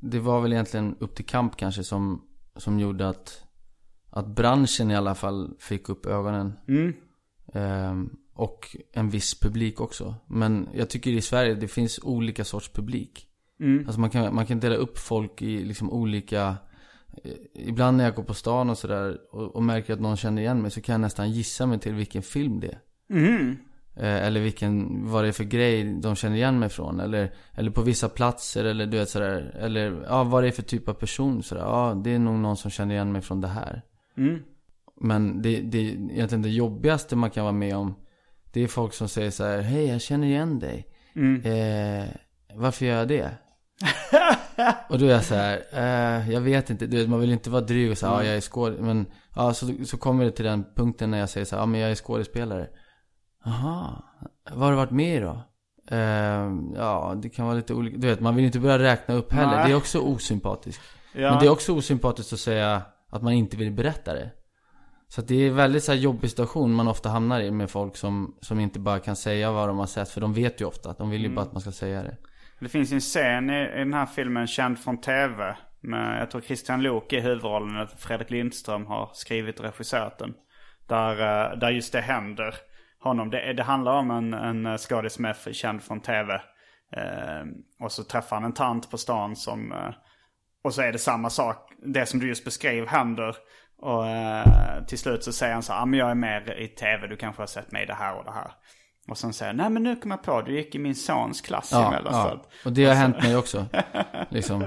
[0.00, 2.24] det var väl egentligen upp till kamp kanske som,
[2.56, 3.44] som gjorde att,
[4.10, 6.52] att branschen i alla fall fick upp ögonen.
[7.54, 10.14] Ehm, och en viss publik också.
[10.26, 13.26] Men jag tycker i Sverige det finns olika sorts publik.
[13.86, 16.56] Alltså man kan, man kan dela upp folk i liksom olika
[17.24, 20.42] eh, Ibland när jag går på stan och sådär och, och märker att någon känner
[20.42, 22.80] igen mig så kan jag nästan gissa mig till vilken film det är.
[23.96, 27.00] Eh, Eller vilken, vad det är för grej de känner igen mig från.
[27.00, 29.56] Eller, eller på vissa platser eller du vet sådär.
[29.60, 31.62] Eller ja, vad det är för typ av person sådär.
[31.62, 33.82] Ja, det är nog någon som känner igen mig från det här.
[35.00, 37.94] Men det, det, egentligen det jobbigaste man kan vara med om.
[38.52, 40.86] Det är folk som säger så här: Hej, jag känner igen dig.
[41.44, 42.08] Eh,
[42.54, 43.30] varför gör jag det?
[44.88, 46.86] och då är jag så här, eh, jag vet inte.
[46.86, 48.94] Du vet, man vill inte vara dryg och säga, ja jag är skådespelare.
[48.94, 51.66] Men ja, så, så kommer det till den punkten när jag säger så här, ja
[51.66, 52.68] men jag är skådespelare.
[53.44, 54.02] Jaha,
[54.50, 55.42] vad har du varit med i då?
[55.90, 57.96] Eh, ja, det kan vara lite olika.
[57.96, 59.56] Du vet, man vill inte börja räkna upp heller.
[59.56, 59.66] Nej.
[59.66, 60.82] Det är också osympatiskt.
[61.12, 61.30] Ja.
[61.30, 64.30] Men det är också osympatiskt att säga att man inte vill berätta det.
[65.10, 67.96] Så det är en väldigt så här jobbig situation man ofta hamnar i med folk
[67.96, 70.08] som, som inte bara kan säga vad de har sett.
[70.08, 72.16] För de vet ju ofta att de vill ju bara att man ska säga det.
[72.60, 75.56] Det finns ju en scen i, i den här filmen Känd från TV.
[75.80, 77.88] Med, jag tror Christian Lok i huvudrollen.
[77.96, 80.34] Fredrik Lindström har skrivit och regisserat den.
[80.88, 82.54] Där, eh, där just det händer
[83.00, 83.30] honom.
[83.30, 86.34] Det, det handlar om en, en skådis som är känd från TV.
[86.96, 87.44] Eh,
[87.80, 89.72] och så träffar han en tant på stan som...
[89.72, 89.94] Eh,
[90.62, 91.72] och så är det samma sak.
[91.82, 93.36] Det som du just beskrev händer.
[93.82, 96.68] Och eh, till slut så säger han så här, ah, men jag är med i
[96.68, 98.50] tv, du kanske har sett mig i det här och det här.
[99.08, 101.40] Och sen säger han, nej men nu kom jag på, du gick i min sons
[101.40, 102.42] klass i Ja, mellanstadiet.
[102.50, 102.56] ja.
[102.64, 103.66] Och det har hänt mig också.
[104.28, 104.64] Liksom.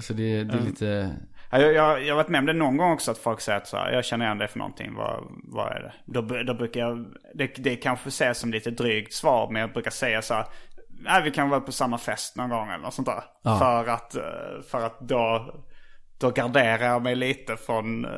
[0.00, 1.16] Så det, det är lite...
[1.50, 3.58] Ja, Jag, jag, jag har varit med om det någon gång också att folk säger
[3.58, 5.92] att så här, jag känner igen dig för någonting, vad, vad är det?
[6.04, 9.90] Då, då brukar jag, det, det kanske ses som lite drygt svar, men jag brukar
[9.90, 10.46] säga så här,
[10.88, 13.24] nej vi kan vara på samma fest någon gång eller något sånt där.
[13.42, 13.58] Ja.
[13.58, 14.22] För att, eh,
[14.70, 15.54] för att då,
[16.24, 18.10] då garderar jag mig lite från, eh,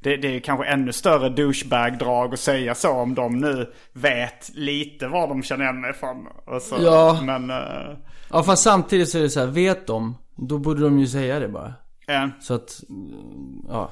[0.00, 5.08] det, det är kanske ännu större douchebag-drag att säga så om de nu vet lite
[5.08, 6.26] var de känner igen mig från.
[6.60, 7.20] Så, Ja.
[7.24, 7.96] Men, eh,
[8.30, 11.38] Ja fast samtidigt så är det så här, vet de, då borde de ju säga
[11.40, 11.74] det bara.
[12.08, 13.90] eh, Så att, mm, ja.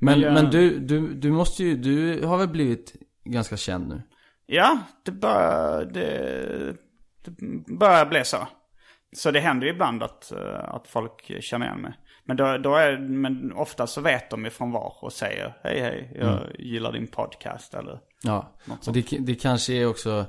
[0.00, 2.92] Men, Men men, jag- du, du, du måste ju, du har väl blivit
[3.24, 4.02] ganska känd nu?
[4.46, 6.76] Ja, det börjar, det,
[7.24, 7.32] det
[7.78, 8.48] börjar bli så.
[9.16, 11.92] Så det händer ju ibland att, eh, att folk känner igen mig.
[12.24, 16.12] Men, då, då är, men ofta så vet de ifrån var och säger hej hej,
[16.20, 18.52] jag gillar din podcast eller Ja,
[18.86, 20.24] och det, det kanske är också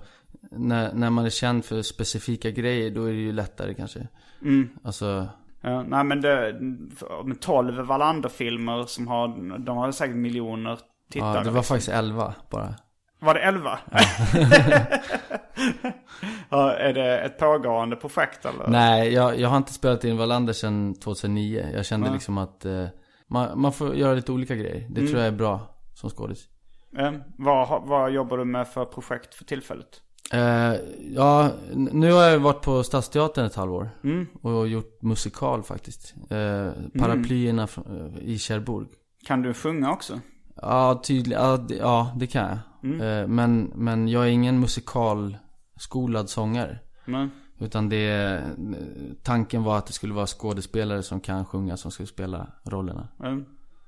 [0.52, 4.08] när, när man är känd för specifika grejer då är det ju lättare kanske.
[4.42, 4.70] Mm.
[4.84, 5.28] Alltså,
[5.66, 6.58] Ja, nej men det,
[7.26, 10.80] med 12 Wallander-filmer som har, de har säkert miljoner
[11.10, 11.38] tittare.
[11.38, 11.76] ja, det var liksom.
[11.76, 12.76] faktiskt 11 bara.
[13.24, 13.80] Var det 11?
[16.50, 18.68] ja, är det ett pågående projekt eller?
[18.68, 21.70] Nej, jag, jag har inte spelat in Wallander sedan 2009.
[21.74, 22.86] Jag kände liksom att eh,
[23.28, 24.88] man, man får göra lite olika grejer.
[24.90, 26.48] Det tror jag är bra som skådis.
[26.98, 30.02] Eh, vad, vad jobbar du med för projekt för tillfället?
[30.34, 30.74] Eh,
[31.16, 33.90] ja, nu har jag varit på Stadsteatern ett halvår.
[34.42, 36.16] Och gjort musikal faktiskt.
[36.30, 38.88] Eh, paraplyerna eh, i Cherbourg.
[39.28, 40.20] Kan du sjunga också?
[40.56, 41.40] Ja, tydligt.
[41.40, 42.58] Ja, ja, det kan jag.
[42.84, 46.80] Eh, men, men jag är ingen musikalskolad sångare.
[47.06, 48.42] Men, Utan det,
[49.24, 53.08] tanken var att det skulle vara skådespelare som kan sjunga som skulle spela rollerna.
[53.24, 53.38] eh,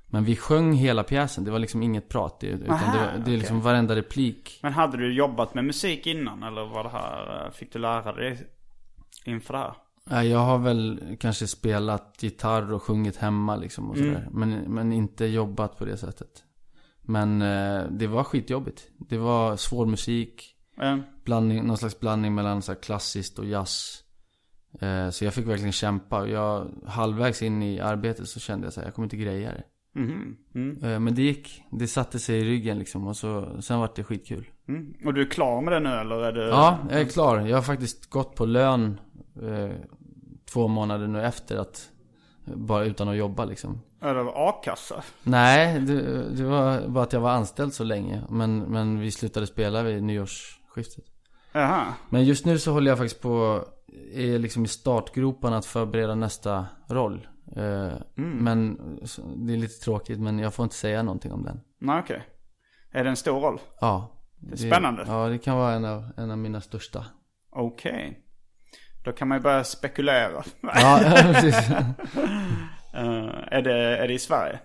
[0.06, 2.40] Men vi sjöng hela pjäsen, det var liksom inget prat.
[2.40, 4.58] Det, utan Aha, det, var- det är liksom varenda replik.
[4.62, 8.12] men hade du jobbat med musik innan eller var det här, eh, fick du lära
[8.12, 8.46] dig
[9.24, 9.72] inför det här?
[10.10, 14.28] Nej, jag har väl kanske spelat gitarr och sjungit hemma liksom och sådär.
[14.30, 16.28] Men, men inte jobbat på det sättet.
[17.06, 18.88] Men eh, det var skitjobbigt.
[18.98, 20.56] Det var svår musik.
[20.80, 24.02] Eh, Blandning, någon slags blandning mellan så klassiskt och jazz.
[24.80, 26.26] Eh, så jag fick verkligen kämpa.
[26.28, 29.62] Jag, halvvägs in i arbetet så kände jag så här, jag kommer inte greja det.
[30.54, 31.62] mm, Eh, men det gick.
[31.70, 33.06] Det satte sig i ryggen liksom.
[33.06, 34.44] Och så, sen var det skitkul.
[34.68, 34.94] mm.
[35.04, 36.16] Och du är klar med det nu eller?
[36.16, 36.48] Är det...
[36.48, 37.40] Ja, jag är klar.
[37.40, 39.00] Jag har faktiskt gått på lön
[39.42, 39.70] eh,
[40.52, 41.90] två månader nu efter att
[42.54, 43.80] bara utan att jobba liksom.
[44.00, 45.02] Är det a-kassa?
[45.22, 48.22] Nej, det, det var bara att jag var anställd så länge.
[48.30, 51.04] Men, men vi slutade spela vid nyårsskiftet.
[51.52, 51.94] Jaha.
[52.10, 53.64] Men just nu så håller jag faktiskt på,
[54.14, 57.28] är liksom i startgroparna att förbereda nästa roll.
[57.56, 61.60] Eh, Men så- det är lite tråkigt, men jag får inte säga någonting om den.
[61.80, 62.22] Nej okej.
[62.92, 63.60] Är det en stor roll?
[63.80, 64.12] Ja.
[64.38, 65.04] Det är spännande.
[65.06, 67.04] Ja, det kan vara en av, en av mina största.
[67.50, 68.22] Okej.
[69.04, 70.42] Då kan man ju börja spekulera.
[70.60, 71.56] Ja, precis.
[72.96, 74.58] Eh, är, det, är det i Sverige?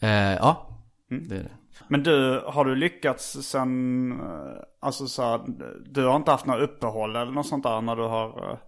[0.00, 0.68] Eh, ja,
[1.10, 1.28] Mm.
[1.28, 1.50] det är det.
[1.88, 5.40] Men du, har du lyckats sen, eh, alltså så här,
[5.90, 8.58] du har inte haft några uppehåll eller något sånt där när du har eh,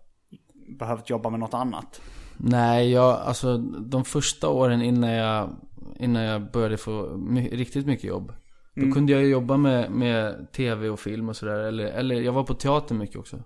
[0.78, 2.00] behövt jobba med något annat?
[2.37, 5.50] Nej, jag, alltså de första åren innan jag,
[5.98, 8.33] innan jag började få my, riktigt mycket jobb.
[8.76, 11.59] Då kunde jag jobba med, med tv och film och sådär.
[11.59, 13.37] Eller, eller jag var på teater mycket också.
[13.37, 13.42] Eh,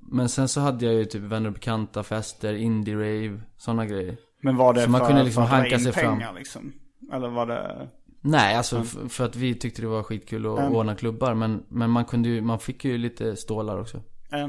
[0.00, 4.16] men sen så hade jag ju typ vänner och bekanta, fester, indie-rave, sådana grejer.
[4.42, 6.18] Men var det Så man för, kunde liksom för att hanka sig fram.
[6.18, 6.72] pengar liksom?
[7.12, 7.88] Eller var det?
[8.20, 11.34] Nej, alltså f- för att vi tyckte det var skitkul att ordna klubbar.
[11.34, 13.96] Men, men man kunde ju, man fick ju lite stålar också.
[14.32, 14.48] Eh,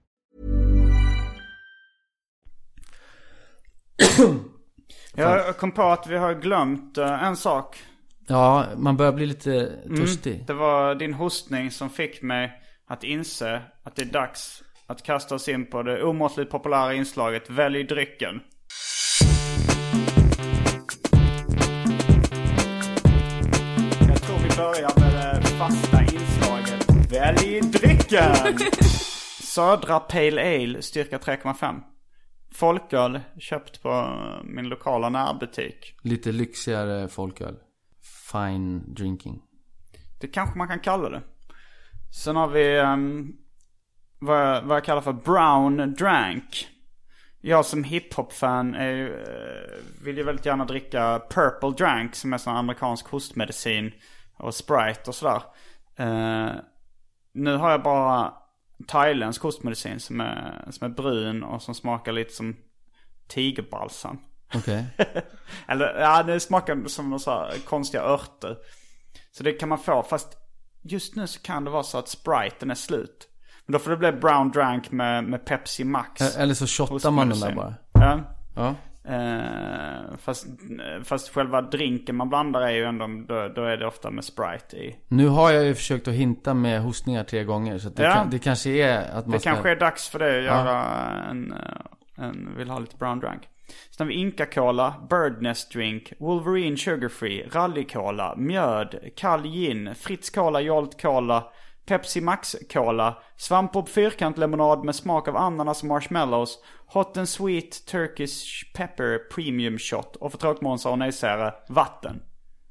[5.15, 7.83] jag kom på att vi har glömt eh, en sak.
[8.27, 10.43] Ja, man börjar bli lite törstig.
[10.47, 12.51] Det var din hostning som fick mig
[12.87, 17.49] att inse att det är dags att kasta oss in på det omåttligt populära inslaget
[17.49, 18.39] Välj drycken.
[24.07, 28.35] Jag tror vi börjar med det fasta inslaget Välj drycken!
[29.41, 31.81] Södra Pale Ale, styrka 3,5.
[32.53, 35.95] Folköl, köpt på min lokala närbutik.
[36.01, 37.55] Lite lyxigare folköl.
[38.31, 39.41] Fine drinking.
[40.21, 41.21] Det kanske man kan kalla det.
[42.23, 43.37] Sen har vi um,
[44.19, 46.67] vad, jag, vad jag kallar för brown drank.
[47.41, 49.09] Jag som hiphop-fan eh,
[50.03, 53.91] vill ju väldigt gärna dricka purple drank som är sån amerikansk hostmedicin.
[54.37, 55.41] Och sprite och sådär.
[55.95, 56.51] Eh,
[57.33, 58.33] nu har jag bara
[58.83, 62.55] thailändsk hostmedicin som är, som är brun och som smakar lite som
[63.27, 64.17] tigerbalsam.
[64.55, 64.85] Okej.
[65.67, 68.57] Eller ja, det smakar som några så här konstiga örter.
[69.31, 70.37] Så det kan man få, fast
[70.81, 73.27] just nu så kan det vara så att spriten är slut.
[73.65, 76.37] Men då får det bli brown drank med, med Pepsi Max.
[76.37, 77.73] Eller så shottar man den där bara.
[77.93, 78.19] Ja.
[78.55, 78.75] Ja.
[79.03, 80.47] Eh, fast,
[81.03, 84.77] fast själva drinken man blandar är ju ändå, då, då är det ofta med Sprite
[84.77, 84.95] i.
[85.07, 87.77] Nu har jag ju försökt att hinta med hostningar tre gånger.
[87.77, 88.13] Så det, Ja.
[88.13, 89.49] kan, det kanske är att man Det ska...
[89.49, 90.83] kanske är dags för det att göra
[91.29, 93.41] en, eh, en, vill ha lite brown drank.
[93.89, 99.95] Sen har vi Inca Cola, Birdnest Drink, Wolverine Sugar Free, Rally Cola, Mjöd, Kall Gin,
[99.95, 101.43] Fritz Cola, Jolt Cola,
[101.91, 108.73] Pepsi Max Cola, Svampbob Fyrkant-lemonad med smak av ananas och marshmallows, Hot and Sweet Turkish
[108.73, 112.21] Pepper Premium Shot och för tråkmånsar och nejsägare, vatten.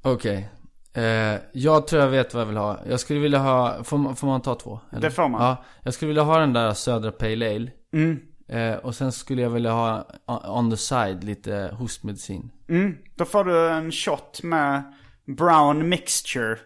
[0.01, 0.49] Okej.
[0.93, 2.79] Eh, jag tror jag vet vad jag vill ha.
[2.89, 4.79] Jag skulle vilja ha, får man, får man ta två?
[4.91, 5.01] Eller?
[5.01, 5.41] Det får man.
[5.41, 7.71] Ja, jag skulle vilja ha den där södra Pale Ale.
[7.93, 8.19] Mm.
[8.49, 10.05] Eh, och sen skulle jag vilja ha
[10.47, 12.51] on the side lite hostmedicin.
[12.69, 14.93] Mm, då får du en shot med
[15.37, 16.57] brown mixture.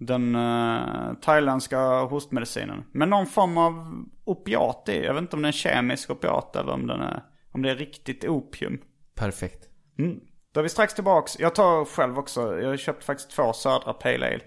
[0.00, 2.84] Den uh, thailändska hostmedicinen.
[2.92, 5.04] Med någon form av opiat i.
[5.04, 7.70] Jag vet inte om det är en kemisk opiat eller om, den är, om det
[7.70, 8.78] är riktigt opium.
[9.16, 9.68] Perfekt.
[9.98, 10.20] Mm.
[10.52, 11.38] Då är vi strax tillbaks.
[11.40, 12.60] Jag tar själv också.
[12.60, 14.40] Jag har köpt faktiskt två södra Pale Ale.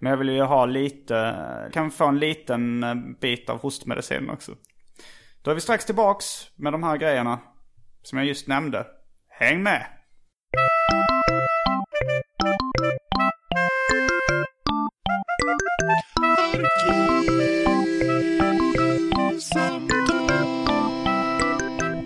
[0.00, 1.36] Men jag vill ju ha lite,
[1.72, 4.52] kan få en liten eh, bit av hostmedicin också.
[5.42, 7.38] Då är vi strax tillbaks med de här grejerna
[8.02, 8.86] som jag just nämnde.
[9.28, 9.86] Häng med!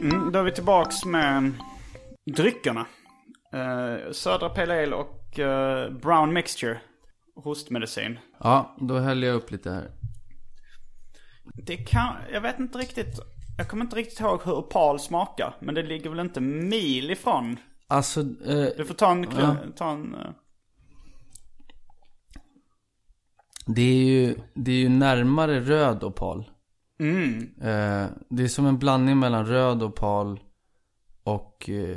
[0.02, 1.52] Mm, då är vi tillbaks med
[2.37, 2.87] dryckerna.
[3.52, 6.81] Eh, Södra Pale Ale och eh, Brown Mixture.
[7.44, 8.18] Hostmedicin.
[8.40, 9.90] Ja, då häller jag upp lite här.
[11.66, 13.20] Det kan, jag vet inte riktigt.
[13.59, 15.57] Jag kommer inte riktigt ihåg hur opal smakar.
[15.61, 17.57] Men det ligger väl inte mil ifrån.
[17.88, 19.57] Alltså, eh, Du får ta en, Ja.
[19.76, 20.31] ta en eh,
[23.66, 26.51] det är ju, det är ju närmare röd opal.
[27.01, 27.37] mm.
[27.61, 30.40] Eh, det är som en blandning mellan röd opal
[31.25, 31.96] och eh,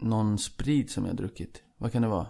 [0.00, 1.62] någon sprit som jag druckit.
[1.78, 2.26] Vad kan det vara?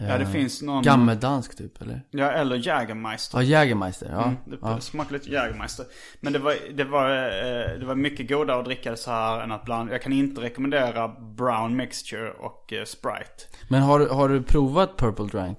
[0.00, 0.82] Ja det Eh, finns någon.
[0.82, 2.06] Gammeldansk typ, eller?
[2.10, 3.38] Ja eller Jägermeister.
[3.38, 4.08] Ja, Jägermeister.
[4.12, 4.22] Ja.
[4.22, 4.80] Mm, det ja.
[4.80, 5.86] smakar lite Jägermeister.
[6.20, 9.40] Men det var, det, var, eh, det var mycket godare att dricka det så här
[9.40, 9.92] än att blanda.
[9.92, 13.42] Jag kan inte rekommendera Brown Mixture och Sprite.
[13.68, 15.58] Men har, har du provat Purple Drank?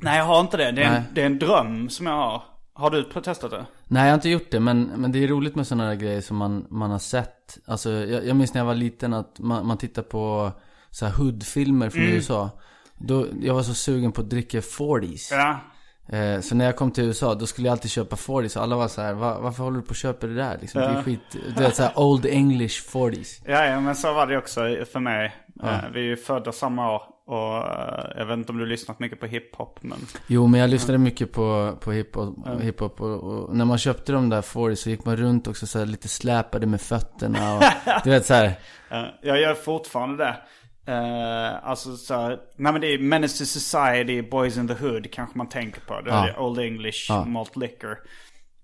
[0.00, 0.72] Nej jag har inte det.
[0.72, 2.42] Det är, en, det är en dröm som jag har.
[2.74, 3.66] Har du testat det?
[3.84, 6.20] Nej, jag har inte gjort det, men, men det är roligt med sådana här grejer
[6.20, 7.58] som man, man har sett.
[7.66, 10.52] Alltså, jag, jag minns när jag var liten att man, man tittar på
[10.90, 12.14] så här hoodfilmer från Mm.
[12.14, 12.50] USA.
[12.98, 15.28] Då, jag var så sugen på att dricka 40s.
[15.30, 15.58] Ja.
[16.16, 18.56] Eh, så när jag kom till USA, då skulle jag alltid köpa 40s.
[18.56, 20.58] Och alla var så här, Va, varför håller du på att köpa det där?
[20.60, 21.02] Liksom, Det är Ja.
[21.02, 21.20] skit,
[21.56, 23.42] du vet såhär old English 40s.
[23.46, 24.60] Ja, ja men så var det också
[24.92, 25.34] för mig.
[25.54, 25.68] Ja.
[25.72, 27.02] Eh, Vi är ju födda samma år.
[27.26, 29.98] Och eh, jag vet inte om du har lyssnat mycket på hiphop men...
[30.26, 34.28] Jo, men jag lyssnade mycket på, på hiphop, hiphop och, och när man köpte de
[34.28, 37.62] där 40s så gick man runt också så här, lite släpade med fötterna och
[38.04, 38.58] du vet så här.
[39.22, 40.36] Jag gör fortfarande det.
[40.88, 45.12] Uh, alltså så här, nej men det är Menace to Society, Boys in the Hood
[45.12, 46.00] kanske man tänker på.
[46.00, 46.40] Det är Ja.
[46.40, 47.24] Old English, Ja.
[47.24, 47.98] Malt Liquor.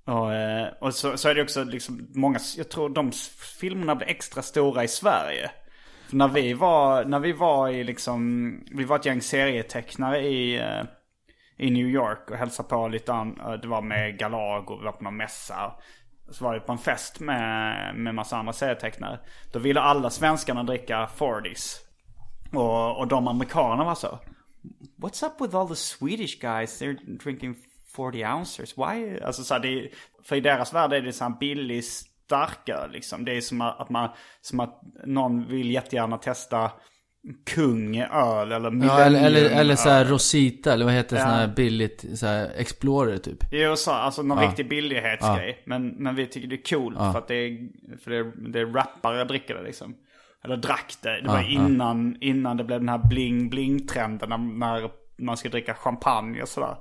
[0.07, 3.13] Och, eh, och så, så är det också liksom många, jag tror de
[3.61, 5.51] filmerna blev extra stora i Sverige.
[6.13, 10.59] För när vi var, när vi var i liksom, vi var ett gäng serietecknare i,
[10.59, 10.83] eh,
[11.59, 14.85] i New York och hälsade på lite an, eh, det var med Galag och vi
[14.85, 15.73] var på någon mässa.
[16.31, 19.21] Så var vi på en fest med, med massa andra serietecknare.
[19.53, 21.77] Då ville alla svenskarna dricka 40s.
[22.53, 24.19] Och, och de amerikanerna var så.
[25.03, 26.83] What's up with all the Swedish guys?
[26.83, 27.57] They're drinking
[27.97, 28.79] 40 ounces.
[28.79, 29.21] Why?
[29.21, 29.89] Alltså så här, det
[30.25, 31.85] för i deras värld är det så här billig
[32.33, 33.25] starkare liksom.
[33.25, 34.09] Det är som att man,
[34.41, 36.71] som att någon vill jättegärna testa
[37.55, 40.05] kung öl eller Ja, eller, eller, eller så här.
[40.05, 41.29] Rosita, eller vad heter det, Ja.
[41.29, 43.53] sån här billigt, så här Explorer typ.
[43.53, 44.49] I USA, alltså någon Ja.
[44.49, 45.63] riktig billighetsgrej.
[45.67, 47.59] Men, men vi tycker det är coolt för att det är,
[48.05, 49.95] för det är, det är rappare dricker det liksom.
[50.45, 51.21] Eller drack det.
[51.21, 51.51] Det var Ja, ja.
[51.67, 56.77] innan, innan det blev den här bling-bling-trenden när, när man ska dricka champagne och sådär.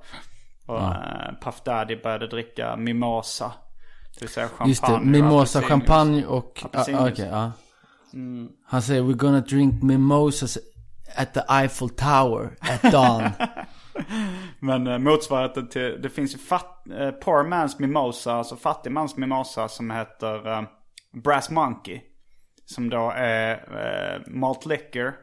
[0.67, 3.51] Och eh, Puff Daddy började dricka mimosa.
[4.21, 4.69] Det vill säga champagne.
[4.69, 5.69] Just det, mimosa, apelsinjuice.
[5.69, 6.59] champagne och...
[6.63, 7.11] Ah, Apelsinjuice.
[7.11, 7.51] Okej, ja.
[8.65, 10.57] Han säger we're gonna drink mimosas
[11.15, 13.29] at the Eiffel Tower at dawn.
[14.59, 19.17] Men eh, motsvarigheten till, det finns ju fat, eh, poor man's mimosa, alltså fattig mans
[19.17, 20.63] mimosa som heter eh,
[21.23, 22.01] Brass Monkey.
[22.65, 25.13] Som då är eh, malt liquor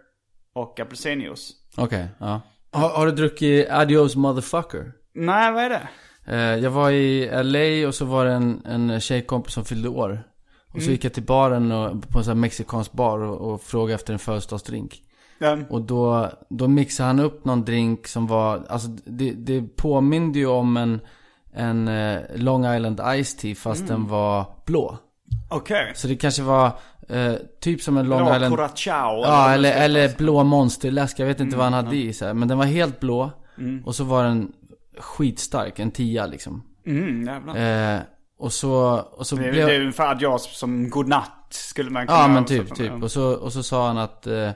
[0.54, 1.52] och apelsinjuice.
[1.76, 2.40] Okej, ja.
[2.72, 4.92] Har, har du druckit Adios motherfucker?
[5.14, 5.88] Nej, vad är det?
[6.28, 10.22] Eh, jag var i LA och så var det en, en tjejkompis som fyllde år.
[10.68, 10.84] Och Mm.
[10.86, 13.94] så gick jag till baren och, på en sån här mexikansk bar och, och frågade
[13.94, 15.02] efter en födelsedagsdrink.
[15.38, 20.38] Den, Och då, då mixade han upp någon drink som var, alltså det, det påminde
[20.38, 21.00] ju om en,
[21.52, 23.92] en eh, Long Island Ice Tea fast Mm.
[23.92, 24.98] den var blå.
[25.50, 25.92] Okej.
[25.94, 26.66] Så det kanske var
[27.08, 28.56] eh, typ som en Long Blå Island...
[28.56, 29.22] Curacao.
[29.22, 32.34] Ja, eller, eller blå monsterläsk, jag vet inte vad han Mm, hade i så här.
[32.34, 33.30] Men den var helt blå.
[33.84, 34.52] Och så var den
[35.00, 36.62] skitstark, en tia liksom.
[36.86, 37.96] Mm, jävlar.
[37.96, 38.00] Eh,
[38.38, 38.72] och så,
[39.12, 39.66] och så det, blev...
[39.66, 43.02] det är ungefär adios som godnatt skulle man kunna Ja men typ, typ.
[43.02, 44.50] Och så, och så sa han att, eh,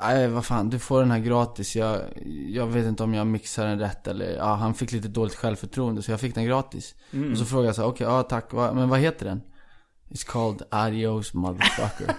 [0.00, 1.76] Nej vad fan, du får den här gratis.
[1.76, 2.00] Jag,
[2.48, 6.02] jag vet inte om jag mixar den rätt eller, ja han fick lite dåligt självförtroende
[6.02, 6.94] så jag fick den gratis.
[7.30, 9.42] Och så frågade jag så okej, ja tack, va, men vad heter den?
[10.08, 12.14] It's called Adios motherfucker.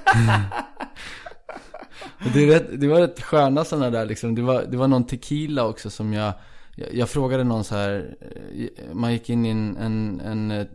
[2.33, 4.35] det, rätt, det var rätt sköna sådana där liksom.
[4.35, 6.33] Det var, det var någon tequila också som jag
[6.79, 8.15] jag, jag frågade någon så här,
[8.51, 10.67] eh, man gick in i en, en, en, eh,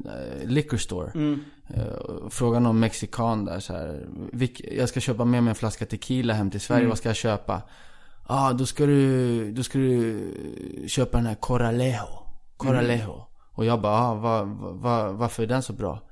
[0.45, 1.13] liquor store.
[1.77, 5.87] Uh, frågade någon mexikan där så här, vilk, jag ska köpa med mig en flaska
[5.87, 7.63] tequila hem till Sverige, vad ska jag köpa?
[8.29, 10.31] Ja, ah, då ska du, då ska du
[10.87, 12.07] köpa den här Coralejo.
[12.57, 13.27] Coralejo.
[13.53, 16.03] Och jag bara, ah, va, va, varför är den så bra?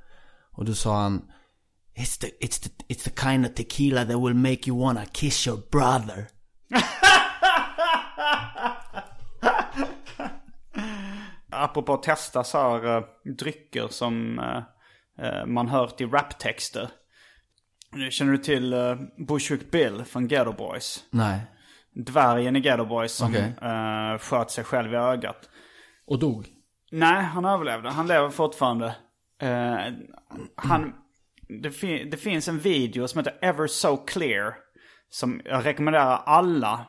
[0.50, 1.22] Och då sa han,
[1.96, 5.46] it's the, it's the, it's the kind of tequila that will make you wanna kiss
[5.46, 6.28] your brother.
[11.52, 13.04] Apropå att testa så här uh,
[13.38, 14.38] drycker som
[15.18, 16.90] uh, man hör till raptexter.
[18.10, 18.96] Känner du till uh,
[19.28, 21.04] Bushwick Bill från Ghetto Boys?
[21.10, 21.40] Nej.
[21.94, 24.18] Dvärgen i Ghetto Boys som okay.
[24.18, 25.48] sköt sig själv i ögat.
[26.06, 26.46] Och dog?
[26.90, 27.90] Nej, han överlevde.
[27.90, 28.94] Han lever fortfarande.
[30.56, 30.94] Han,
[31.62, 34.54] det, fin- det finns en video som heter Ever So Clear.
[35.08, 36.86] Som jag rekommenderar alla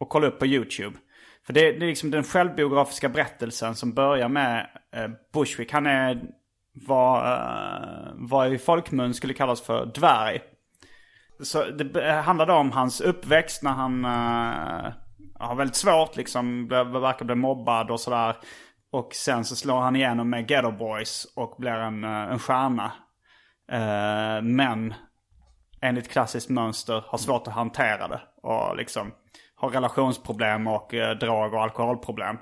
[0.00, 0.98] att kolla upp på YouTube.
[1.46, 4.66] För det, det är liksom den självbiografiska berättelsen som börjar med
[4.96, 5.72] eh, Bushwick.
[5.72, 6.22] Han är
[6.72, 10.40] vad, eh, vad i folkmun skulle kallas för dvärg.
[11.42, 14.92] Så det handlar då om hans uppväxt när han eh,
[15.34, 16.68] har väldigt svårt liksom.
[16.68, 18.36] Verkar bli mobbad och sådär.
[18.90, 22.92] Och sen så slår han igenom med Ghetto Boys och blir en, eh, en stjärna.
[23.72, 24.94] Eh, men
[25.80, 28.20] enligt klassiskt mönster har svårt att hantera det.
[28.44, 29.12] Och liksom
[29.54, 32.36] har relationsproblem och eh, drag och alkoholproblem.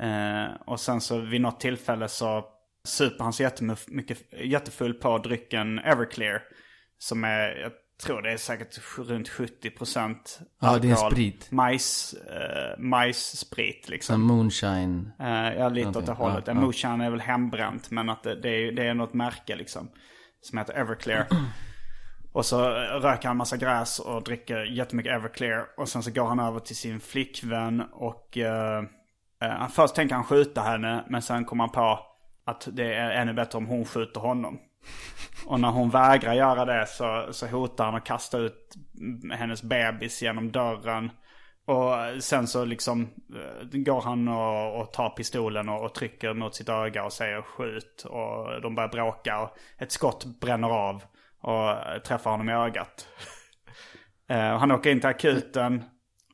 [0.00, 2.44] Eh, och sen så vid något tillfälle så
[2.84, 6.42] super han så jättemycket, jättefull på drycken Everclear.
[6.98, 7.72] Som är, jag
[8.04, 10.16] tror det är säkert runt 70%
[10.60, 11.50] Ja, det är sprit.
[11.50, 14.14] Majs, eh, majssprit liksom.
[14.14, 15.12] Som moonshine.
[15.20, 16.44] Uh, ja, lite åt det hållet.
[16.46, 16.60] ja, ja.
[16.60, 19.88] Moonshine är väl hembränt, men att det, det, är, det är något märke liksom.
[20.40, 21.26] Som heter Everclear
[22.32, 22.68] och så
[23.00, 25.66] röker han massa gräs och dricker jättemycket Everclear.
[25.76, 28.38] Och sen så går han över till sin flickvän och...
[28.38, 28.84] Eh,
[29.42, 31.98] eh, först tänker han skjuta henne, men sen kommer han på
[32.44, 34.58] att det är ännu bättre om hon skjuter honom.
[35.46, 38.74] Och när hon vägrar göra det så, så hotar han att kasta ut
[39.32, 41.10] hennes bebis genom dörren.
[41.66, 46.54] Och sen så liksom eh, går han och, och tar pistolen och, och trycker mot
[46.54, 48.06] sitt öga och säger skjut.
[48.08, 51.02] Och de börjar bråka och ett skott bränner av
[51.42, 53.08] och eh, träffar honom i ögat.
[54.28, 55.84] Eh, han åker in till akuten.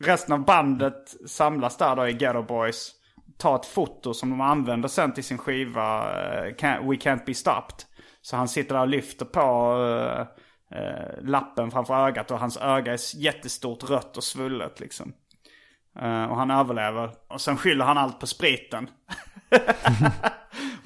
[0.00, 2.92] Resten av bandet samlas där då i Ghetto Boys.
[3.38, 6.00] Tar ett foto som de använder sen till sin skiva
[6.38, 7.76] eh, We Can't Be Stopped.
[8.20, 9.40] Så han sitter där och lyfter på
[9.84, 15.12] eh, eh lappen framför ögat och hans öga är jättestort rött och svullet liksom.
[16.00, 17.10] Eh, och han överlever.
[17.28, 18.90] Och sen skyller han allt på spriten.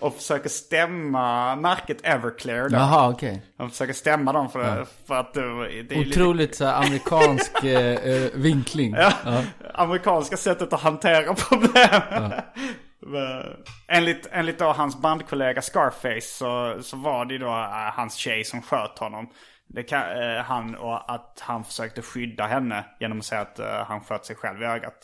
[0.03, 2.77] och försöker stämma märket Everclear då.
[2.77, 3.43] Jaha, okej.
[3.59, 7.53] Han försöker stämma dem för, det, för att det, är lite- Otroligt så här, amerikansk
[7.65, 8.95] eh, eh, vinkling.
[8.95, 9.13] Ja,
[9.75, 12.01] amerikanska sättet att hantera problem.
[13.07, 13.43] Men
[13.89, 18.45] enligt, enligt då hans bandkollega Scarface så, så var det ju då eh, hans tjej
[18.45, 19.29] som sköt honom.
[19.67, 23.67] Det kan, eh, han och att han försökte skydda henne genom att säga att eh,
[23.87, 24.95] han sköt sig själv i ögat.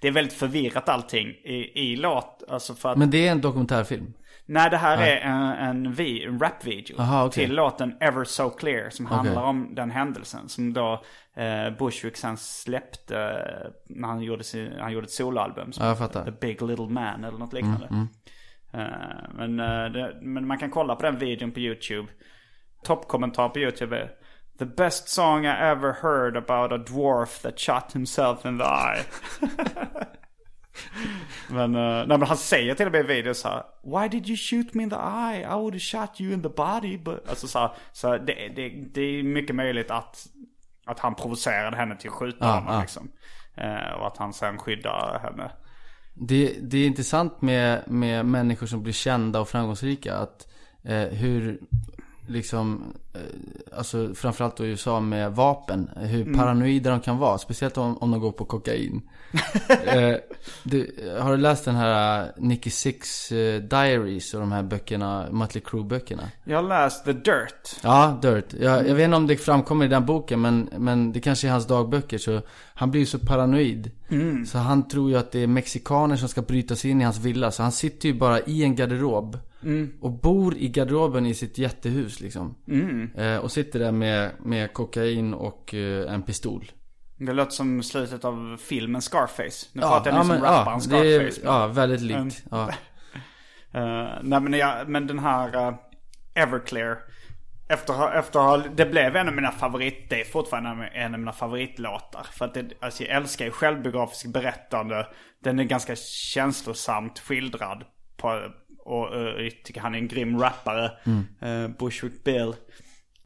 [0.00, 2.42] Det är väldigt förvirrat allting i, i låt.
[2.48, 4.12] Alltså för att, Men det är en dokumentärfilm.
[4.48, 7.44] Nej, det här är en, en, vi, en rap-video Aha, okej.
[7.46, 10.48] till låten Ever So Clear som handlar om den händelsen.
[10.48, 11.02] Som då
[11.36, 15.72] eh, Bushwick sen släppte eh, när han gjorde, sin, han gjorde ett soloalbum.
[15.72, 15.96] som Ja.
[15.96, 18.06] Mm, The Big Little Man eller något liknande.
[18.72, 18.80] Eh,
[19.34, 22.08] men, eh, det, men man kan kolla på den videon på YouTube.
[22.84, 24.10] Toppkommentar på YouTube är
[24.58, 29.04] The best song I ever heard about a dwarf that shot himself in the eye.
[31.48, 33.62] men, eh, nej, men han säger till och med i videon så här.
[33.82, 35.40] Why did you shoot me in the eye?
[35.40, 36.98] I would have shot you in the body.
[36.98, 37.28] But...
[37.28, 40.26] Alltså så, här, så det, det, det är mycket möjligt att,
[40.86, 42.80] att han provocerade henne till att skjuta Ja, honom ja.
[42.80, 43.10] liksom.
[43.56, 45.50] Eh, och att han sen skyddar henne.
[46.14, 50.14] Det, det är intressant med, med människor som blir kända och framgångsrika.
[50.14, 50.48] Att
[50.84, 51.60] eh, hur,
[52.28, 53.20] liksom, eh,
[53.78, 55.90] alltså framförallt då i USA med vapen.
[55.96, 57.38] Hur paranoida de kan vara.
[57.38, 59.02] Speciellt om, om de går på kokain.
[59.84, 60.14] eh,
[60.62, 65.26] du, har du läst den här eh, Nicky Six eh, Diaries och de här böckerna,
[65.30, 66.22] Mötley Crüe böckerna?
[66.44, 67.76] Jag har läst The Dirt.
[67.82, 68.54] Ja, Dirt.
[68.60, 71.52] Jag, jag vet inte om det framkommer i den boken men, men det kanske är
[71.52, 72.40] hans dagböcker så
[72.74, 73.90] Han blir ju så paranoid
[74.46, 77.18] Så han tror ju att det är mexikaner som ska bryta sig in i hans
[77.18, 79.38] villa Så han sitter ju bara i en garderob
[80.00, 82.54] Och bor i garderoben i sitt jättehus liksom
[83.16, 86.64] eh, Och sitter där med, med kokain och eh, en pistol
[87.16, 89.66] Det låter som slutet av filmen Scarface.
[89.72, 91.40] Nu Ja, pratar jag ja, nu som men, rapparen ja, är, Scarface.
[91.44, 92.44] men- ja, väldigt likt.
[92.50, 92.70] Ja.
[93.72, 95.74] Eh, nej men, jag, men den här eh,
[96.34, 96.98] Everclear.
[97.68, 102.26] Efter, efter det blev en av mina favorit, det är fortfarande en av mina favoritlåtar.
[102.32, 105.06] För att det, alltså jag älskar ju självbiografiskt berättande.
[105.44, 105.96] Den är ganska
[106.34, 107.84] känslosamt skildrad.
[108.16, 108.40] På,
[108.88, 110.90] och eh, jag tycker han är en grym rappare.
[111.42, 112.54] Uh, Bushwick Bill.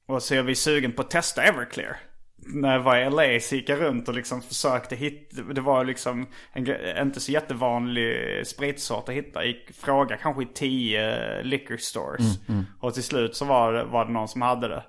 [0.06, 1.96] Och så är vi sugen på att testa Everclear.
[2.36, 5.84] När jag var i LA så gick jag runt och liksom försökte hitta, det var
[5.84, 6.66] liksom en,
[7.02, 9.44] inte så jättevanlig spritsort att hitta.
[9.44, 12.38] Gick, fråga kanske i tio liquor stores.
[12.80, 14.82] Och till slut så var det, var det någon som hade det.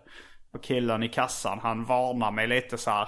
[0.53, 3.07] Och killen i kassan han varnar mig lite så här.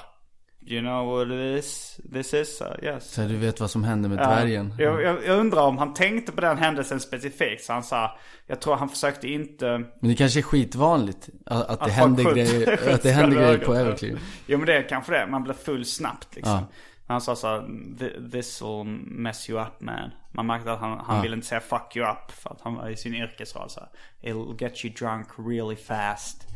[0.68, 2.62] You know what this, this is?
[2.62, 3.12] Uh, yes.
[3.14, 4.74] Så du vet vad som hände med Ja, dvärgen.
[4.80, 7.64] Jag, jag, jag undrar om han tänkte på den händelsen specifikt.
[7.64, 9.66] Så han sa, jag tror han försökte inte...
[10.00, 13.74] Men det kanske är skitvanligt att, att det händer grejer, att det händer grejer på.
[13.74, 14.20] Everclear.
[14.48, 15.28] Jo men det är kanske det.
[15.28, 16.54] Man blir full snabbt liksom.
[16.54, 16.68] Ja.
[17.08, 17.60] Han sa så här,
[18.00, 20.12] "Th- this will mess you up man.
[20.32, 22.32] Man märkte att han, han ville inte säga fuck you up.
[22.32, 23.82] För att han var i sin yrkesroll så
[24.24, 26.48] It'll get you drunk really fast.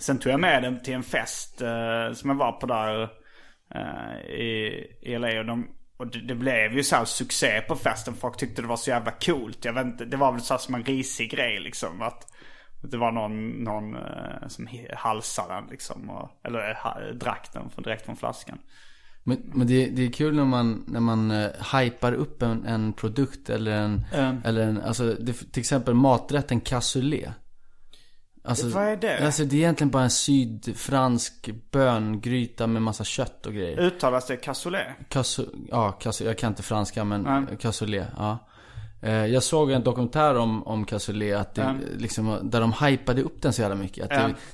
[0.00, 3.08] Sen tog jag med dem till en fest eh, som jag var på där
[4.30, 5.38] i, i LA.
[5.38, 8.14] Och, de, och det, det blev ju så här succé på festen.
[8.14, 9.64] Folk tyckte det var så jävla coolt.
[9.64, 12.02] Jag vet inte, det var väl så här som en risig grej liksom.
[12.02, 12.32] Att
[12.82, 16.10] det var någon, någon eh, som halsade den liksom.
[16.10, 18.58] Och, eller eh, drack den från, direkt från flaskan.
[19.22, 22.92] Men, men det, det är kul när man, när man uh, hypar upp en, en
[22.92, 24.42] produkt eller en, Mm.
[24.44, 27.30] eller en, alltså det, till exempel maträtten cassoulet.
[28.46, 29.26] Alltså, Vad är det?
[29.26, 33.80] Alltså det är egentligen bara en sydfransk böngryta med massa kött och grejer.
[33.80, 34.86] Uttalas det cassoulet?
[35.08, 37.56] Cassou, ja, cassou, jag kan inte franska men Nej.
[37.60, 38.38] cassoulet, ja.
[39.06, 41.62] Eh, Jag såg en dokumentär om, om cassoulet, att det,
[41.98, 44.04] liksom, där de hypade upp den så jävla mycket.
[44.04, 44.10] Att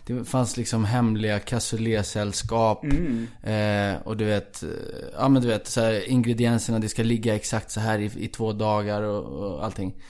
[0.06, 2.84] det, det fanns liksom hemliga cassoulet-sällskap.
[3.42, 4.68] Eh, och du vet, eh,
[5.18, 8.28] ja men du vet så här, ingredienserna, det ska ligga exakt så här i, i
[8.28, 10.02] två dagar och, och allting.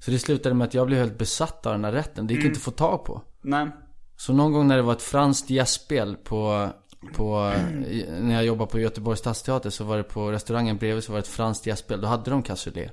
[0.00, 2.26] Så det slutade med att jag blev helt besatt av den här rätten.
[2.26, 3.22] Det gick inte att få tag på.
[3.42, 3.68] Nej.
[4.16, 6.68] Så någon gång när det var ett franskt gästspel på,
[7.14, 7.52] på,
[7.90, 11.18] i- när jag jobbade på Göteborgs stadsteater så var det på restaurangen bredvid så var
[11.18, 12.00] det ett franskt gästspel.
[12.00, 12.92] Då hade de cassoulet.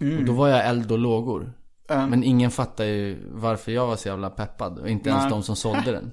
[0.00, 1.52] Och då var jag eld och lågor.
[1.88, 4.78] Men ingen fattar ju varför jag var så jävla peppad.
[4.78, 5.30] Och inte ens Nej.
[5.30, 6.12] de som sålde den.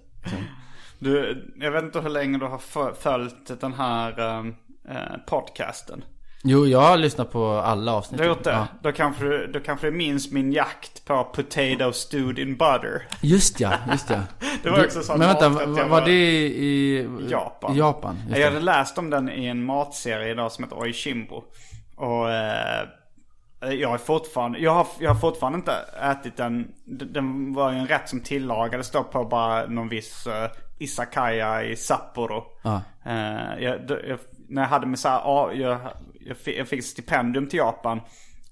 [0.99, 4.45] Du, jag vet inte hur länge du har fö- följt den här eh,
[4.95, 6.03] eh, podcasten.
[6.47, 8.17] Jo, jag har lyssnat på alla avsnitt.
[8.17, 8.49] Du har gjort det?
[8.51, 8.67] Ja.
[8.83, 13.07] Då, kanske du, då kanske du minns min jakt på potato stewed in butter.
[13.21, 14.19] Just ja, just ja.
[14.63, 17.07] Det var också sån Men vänta, var, var- det i...
[17.29, 17.75] Japan.
[17.75, 21.43] Japan, Jag hade läst om den i en matserie idag som heter Oishimbo.
[21.95, 22.87] Och eh,
[23.73, 26.67] jag har fortfarande, jag har, jag har fortfarande inte ätit den.
[26.85, 30.33] Den- var ju en rätt som tillagades då på bara någon viss uh,
[30.79, 32.43] Isakaya i Sapporo.
[32.63, 32.81] Ja.
[33.05, 35.79] Eh, jag, jag, när jag hade med så här, ja, jag,
[36.19, 38.01] jag, fick, jag fick stipendium till Japan.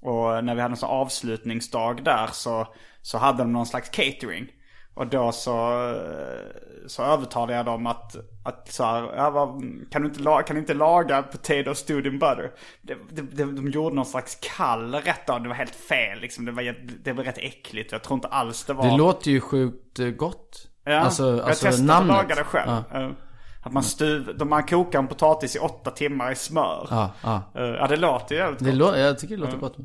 [0.02, 2.68] Och när vi hade en sån avslutningsdag där så,
[3.02, 4.46] så hade de någon slags catering.
[4.94, 10.02] Och då så, eh, så övertalade jag dem att, att så här, ja, vad, kan,
[10.02, 12.50] du inte laga, kan du inte laga potato stewed in butter?
[12.82, 16.44] Det, det, det, de gjorde någon slags kall rätt av det var helt fel liksom.
[16.44, 17.92] Det var, det var rätt äckligt.
[17.92, 18.90] Jag tror inte alls det var...
[18.90, 20.70] Det låter ju sjukt eh, gott.
[20.84, 22.16] Ja, alltså, jag alltså testade namnet.
[22.16, 22.70] laga det själv.
[22.92, 23.10] Ja.
[23.64, 26.86] Eh, Att man stuv, man kokar en potatis i åtta timmar i smör.
[26.90, 27.42] Ja, ja.
[27.54, 28.80] Eh, ja det låter ju jävligt Det gott.
[28.94, 29.78] lå- jag tycker det låter gott.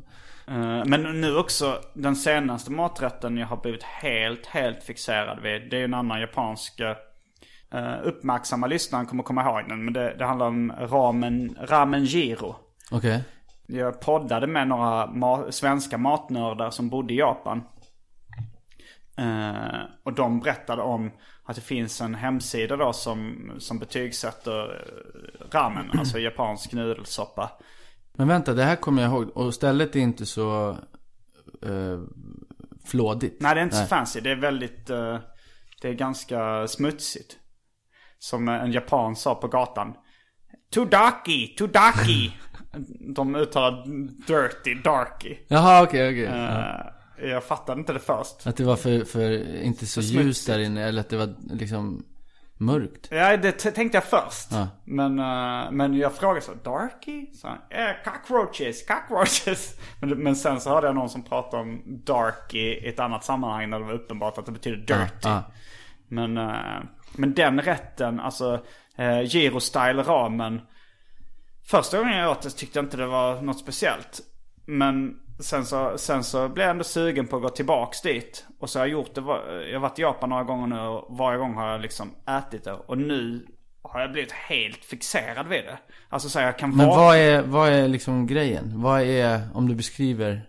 [0.48, 5.70] Eh, Men nu också, den senaste maträtten jag har blivit helt, helt fixerad vid.
[5.70, 6.80] Det är en annan japansk
[7.74, 9.84] uh, uppmärksamma lyssnaren kommer komma ihåg den.
[9.84, 12.56] Men det, det handlar om ramen, ramen giro.
[12.90, 13.24] Okej.
[13.66, 17.62] Jag poddade med några ma- svenska matnördar som bodde i Japan.
[19.16, 21.10] Eh, och de berättade om
[21.50, 27.50] att det finns en hemsida då som, som betygsätter eh, ramen, alltså japansk nudelsoppa.
[28.12, 29.36] Men vänta, det här kommer jag ihåg.
[29.36, 30.70] Och stället är inte så
[31.62, 32.00] eh,
[32.86, 33.40] flådigt.
[33.40, 35.18] Nej det är inte så fancy, det är väldigt, eh,
[35.82, 37.36] det är ganska smutsigt.
[38.18, 39.94] Som en japan sa på gatan.
[40.74, 42.36] Tudaki, tudaki.
[43.14, 43.84] De uttalar
[44.26, 45.36] dirty, darky.
[45.48, 46.24] Jaha, okej, okej.
[46.24, 48.46] Eh, jag fattade inte det först.
[48.46, 50.84] Att det var för, för inte så För ljust där inne.
[50.84, 52.04] Eller att det var liksom
[52.60, 53.08] mörkt.
[53.10, 54.48] Ja, det tänkte jag först.
[54.50, 54.68] Ja.
[54.84, 57.26] Men, eh, men jag frågade så, Darky?
[57.34, 59.74] Så, han, eh, cockroaches, cockroaches.
[60.00, 63.70] Men, men sen så hörde jag någon som pratade om dark i ett annat sammanhang
[63.70, 65.10] när det var uppenbart att det betyder dirty.
[65.22, 65.42] Ja,
[66.08, 66.82] Men, eh,
[67.16, 68.54] men den rätten, alltså
[68.98, 70.60] uh, Giro-style ramen.
[71.70, 74.20] Första gången jag åt det tyckte jag inte det var något speciellt.
[74.66, 78.46] Men sen så, sen så blev jag ändå sugen på att gå tillbaks dit.
[78.60, 79.20] Och så har jag gjort det,
[79.70, 82.64] jag har varit i Japan några gånger nu och varje gång har jag liksom ätit
[82.64, 82.72] det.
[82.72, 83.46] Och nu
[83.82, 85.78] har jag blivit helt fixerad vid det.
[86.08, 86.96] Alltså så jag kan Men vara...
[86.96, 88.82] vad är, vad är liksom grejen?
[88.82, 90.48] Vad är, om du beskriver?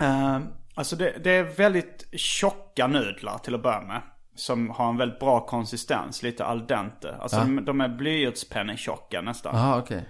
[0.00, 0.38] Eh,
[0.74, 4.02] alltså det, det är väldigt tjocka nudlar till att börja med.
[4.34, 7.16] Som har en väldigt bra konsistens, lite al dente.
[7.20, 9.56] Alltså de, de är blyertspennetjocka nästan.
[9.56, 10.08] Jaha, okej.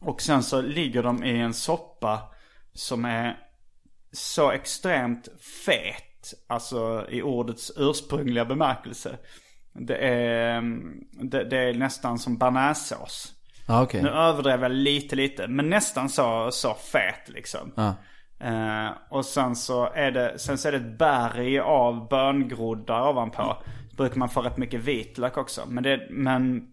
[0.00, 2.33] Och sen så ligger de i en soppa
[2.74, 3.36] som är
[4.12, 5.28] så extremt
[5.66, 6.34] fet.
[6.46, 9.18] Alltså i ordets ursprungliga bemärkelse.
[9.72, 10.62] Det är,
[11.24, 13.32] det, det är nästan som bearnaisesås.
[13.66, 14.02] Ja, okej.
[14.02, 17.72] Nu överdrev jag lite lite, men nästan så, så fet liksom.
[17.76, 17.94] Ja.
[18.40, 23.56] Eh, och sen så är det, sen så är det ett berg av böngroddar ovanpå.
[23.96, 25.62] Brukar man få rätt mycket vitlök också.
[25.68, 26.68] Men det, men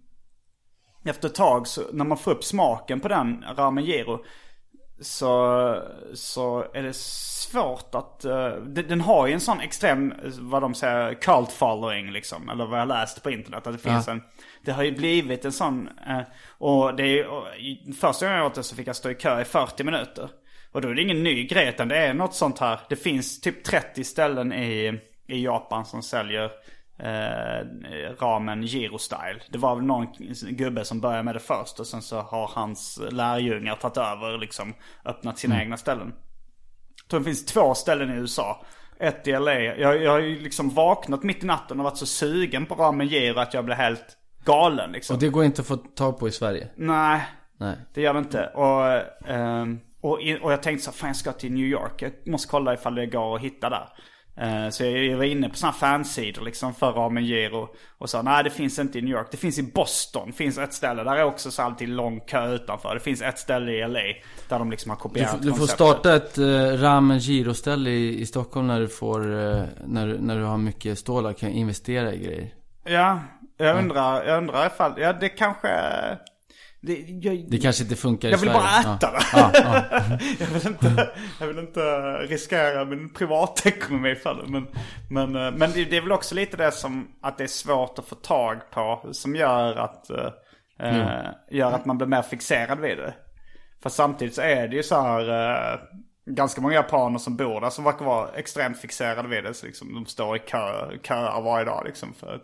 [1.05, 4.23] efter ett tag så, när man får upp smaken på den ramen giro.
[5.01, 5.83] Så,
[6.13, 8.19] så är det svårt att,
[8.65, 12.49] det- den har ju en sån extrem, vad de säger, cult following liksom.
[12.49, 13.67] Eller vad jag läst på internet.
[13.67, 14.23] Att det finns en,
[14.65, 16.19] det har ju blivit en sån, eh,
[16.57, 19.41] och det är ju, första gången jag åt det så fick jag stå i kö
[19.41, 20.29] i 40 minuter.
[20.71, 22.79] Och då är det ingen ny grej utan det är något sånt här.
[22.89, 26.51] Det finns typ 30 ställen i, i Japan som säljer
[27.01, 29.39] eh, ramen Giro Style.
[29.49, 30.07] Det var väl någon
[30.49, 34.39] gubbe som började med det först och sen så har hans lärjungar tagit över och
[34.39, 34.73] liksom
[35.05, 36.13] öppnat sina egna ställen.
[37.01, 38.65] Jag tror det finns två ställen i USA.
[38.99, 39.59] Ett i LA.
[39.59, 43.07] Jag, jag har ju liksom vaknat mitt i natten och varit så sugen på ramen
[43.07, 45.15] Giro att jag blev helt galen liksom.
[45.15, 46.67] Och det går inte att få tag på i Sverige?
[46.75, 47.21] Nej,
[47.57, 47.75] Nej.
[47.93, 48.47] det gör det inte.
[48.47, 48.85] Och,
[49.29, 52.01] ehm, och, och jag tänkte så här, fan jag ska till New York.
[52.01, 53.89] Jag måste kolla ifall det går att hitta där.
[54.37, 57.69] Eh, Så jag, var inne på sådana fansidor liksom för ramen giro.
[57.97, 59.27] Och sa nej det finns inte i New York.
[59.31, 60.33] Det finns i Boston.
[60.33, 61.03] finns ett ställe.
[61.03, 62.93] Där är också så alltid lång kö utanför.
[62.93, 63.99] Det finns ett ställe i LA.
[64.49, 68.21] Där de liksom har Du, kopierat får- du får starta ett uh, ramen giroställe i,
[68.21, 72.13] i Stockholm när du får, eh, när, du- när du har mycket stålar, kan investera
[72.13, 72.53] i grejer.
[72.83, 73.19] Ja,
[73.57, 75.69] jag undrar, jag undrar ifall, ja det kanske...
[76.83, 78.83] Det, jag, Det kanske inte funkar Jag i vill Sverige.
[78.83, 79.51] bara äta ja.
[79.53, 79.59] det.
[79.59, 80.17] Ja, ja.
[80.39, 81.09] jag, vill inte,
[81.39, 81.81] jag vill inte
[82.17, 84.51] riskera min privatekonomi för det.
[84.51, 84.67] Men,
[85.09, 87.99] men, eh, men det, det är väl också lite det som att det är svårt
[87.99, 89.09] att få tag på.
[89.11, 90.29] Som gör att, eh,
[90.79, 93.13] eh, gör att man blir mer fixerad vid det.
[93.83, 95.29] För samtidigt så är det ju så här
[95.73, 95.79] eh,
[96.25, 99.53] ganska många japaner som bor där som verkar vara extremt fixerade vid det.
[99.53, 102.43] Så liksom, de står i kö, köer varje dag liksom för att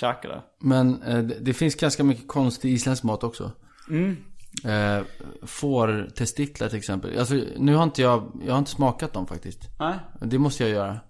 [0.00, 0.42] det.
[0.60, 3.52] Men eh, det, det finns ganska mycket konstig isländsk mat också.
[3.90, 4.16] Mm.
[4.64, 5.04] Eh,
[5.42, 7.18] får testiklar till exempel.
[7.18, 9.60] Alltså nu har inte jag, jag har inte smakat dem faktiskt.
[9.78, 9.94] Nej.
[10.20, 11.00] Det måste jag göra.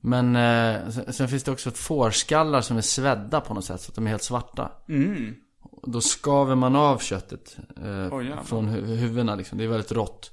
[0.00, 3.80] Men eh, sen, sen finns det också fårskallar som är svedda på något sätt.
[3.80, 4.72] Så att de är helt svarta.
[4.88, 5.34] Mm.
[5.82, 7.56] Då skaver man av köttet.
[7.76, 8.42] Eh, jävlar.
[8.44, 9.58] från hu- huvudena liksom.
[9.58, 10.30] Det är väldigt rått.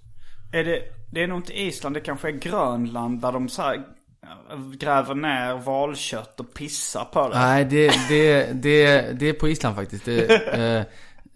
[0.54, 0.80] Är det,
[1.12, 3.86] det är nog inte Island, det kanske är Grönland där de så här
[4.78, 7.40] gräver ner valkött och pissar på det.
[7.40, 10.06] Nej, det, det, det, det är på Island faktiskt.
[10.06, 10.80] Det eh,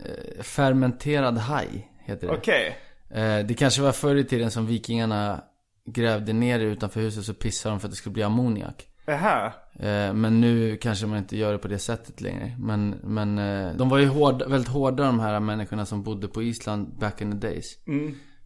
[0.06, 2.34] eh, fermenterad haj heter det.
[2.34, 2.78] Okej.
[3.10, 5.44] Eh, det kanske var förr i tiden som vikingarna
[5.86, 8.86] grävde ner det utanför huset så pissade de för att det skulle bli ammoniak.
[9.08, 9.46] Här.
[9.74, 12.56] Eh, men nu kanske man inte gör det på det sättet längre.
[12.60, 16.44] Men, men eh, de var ju hård, väldigt hårda de här människorna som bodde på
[16.44, 17.78] Island back in the days.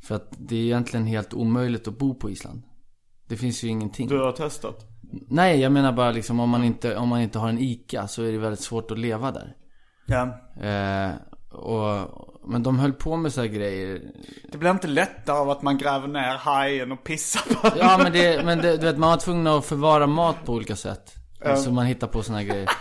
[0.01, 2.61] För att det är egentligen helt omöjligt att bo på Island.
[3.27, 4.07] Det finns ju ingenting.
[4.07, 4.85] Du har testat?
[5.29, 8.23] Nej, jag menar bara liksom om man inte, om man inte har en ICA så
[8.23, 9.55] är det väldigt svårt att leva där.
[10.05, 10.21] Ja.
[10.67, 11.11] Eh,
[11.51, 12.09] och,
[12.47, 14.01] men de höll på med så här grejer.
[14.51, 17.77] Det blir inte lättare av att man gräver ner hajen och pissar på den.
[17.77, 20.75] Ja men det, men det, du vet man var tvungen att förvara mat på olika
[20.75, 21.15] sätt.
[21.57, 22.69] Så man hittar på såna här grejer.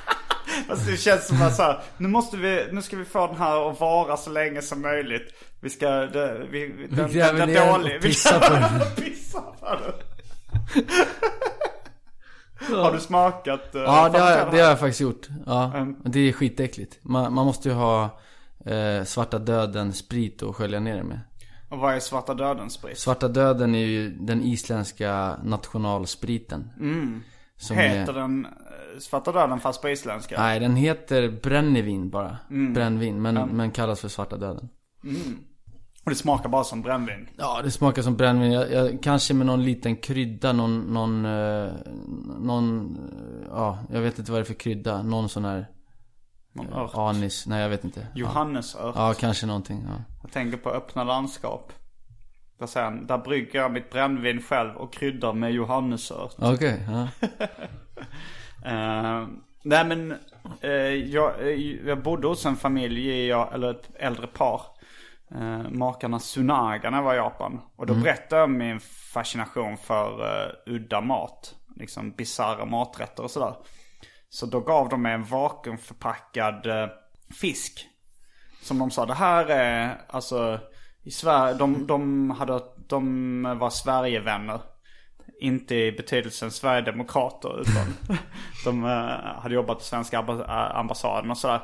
[0.69, 3.37] Alltså det känns som att så här, nu måste vi, nu ska vi få den
[3.37, 5.35] här att vara så länge som möjligt.
[5.61, 7.99] Vi ska, det, vi, vi, den, gräver den ner och dålig.
[8.03, 8.41] vi den.
[8.41, 9.93] gräver och pissar på den.
[12.71, 13.75] Har du smakat?
[13.75, 15.29] eh, Ja det har, det har jag faktiskt gjort.
[15.47, 15.97] Ja, Mm.
[16.05, 16.99] det är skitäckligt.
[17.03, 18.21] Man, man måste ju ha
[18.67, 21.21] eh, svarta döden sprit och skölja ner det med.
[21.69, 22.99] Och vad är svarta dödens sprit?
[22.99, 26.71] Svarta döden är ju den isländska nationalspriten.
[27.71, 30.41] Är- Heter den eh, svarta döden fast på isländska?
[30.41, 32.39] Nej, den heter brännevin bara.
[32.51, 32.75] Mm.
[32.75, 34.69] Brännvin, men, men kallas för svarta döden.
[36.05, 37.29] Och det smakar bara som brännvin.
[37.37, 38.53] Ja, det smakar som brännvin.
[38.53, 41.73] Jag, jag, kanske med någon liten krydda, någon, någon, eh,
[42.39, 45.03] någon, eh, ja, jag vet inte vad det är för krydda.
[45.03, 45.67] Någon sån här
[46.53, 46.91] Någon eh, ört.
[46.95, 48.07] anis, nej jag vet inte.
[48.15, 48.95] Johannesört.
[48.97, 50.05] ja kanske någonting, ja.
[50.23, 51.73] Jag tänker på öppna landskap.
[52.59, 56.35] Där, sen, där brygger jag mitt brännvin själv och kryddar med johannesört.
[56.39, 57.09] Okej, ja.
[58.65, 59.27] Eh,
[59.63, 60.15] nej men,
[60.61, 64.63] eh, jag, jag bodde hos en familj, i, ja, eller ett äldre par.
[65.35, 67.61] Uh, makarna Sunaga när jag var i Japan.
[67.77, 68.81] Och då berättade jag om min
[69.15, 71.55] fascination för eh, udda mat.
[71.77, 73.55] Liksom bisarra maträtter och sådär.
[74.29, 76.89] Så då gav de mig en vakuumförpackad eh,
[77.41, 77.87] fisk.
[78.63, 80.61] Som de sa, det här är alltså
[81.05, 84.61] i Sverige, de, de, hade, de var Sverigevänner.
[85.41, 88.17] Inte i betydelsen Sverigedemokrater utan
[88.65, 91.61] de eh, hade jobbat på svenska amba- eh, ambassaden och sådär.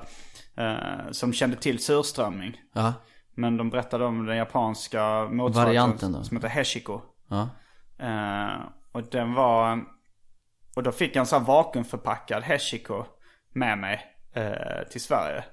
[0.56, 2.60] Eh, som kände till surströmming.
[2.74, 2.92] Ja.
[3.38, 7.00] Men de berättade om den japanska motsvarigheten som heter heshiko.
[7.28, 7.48] Ja.
[7.98, 8.60] Eh,
[8.92, 9.84] och den var...
[10.76, 13.04] Och då fick jag en sån här vakuumförpackad heshiko
[13.54, 14.00] med mig
[14.34, 15.44] eh, till Sverige.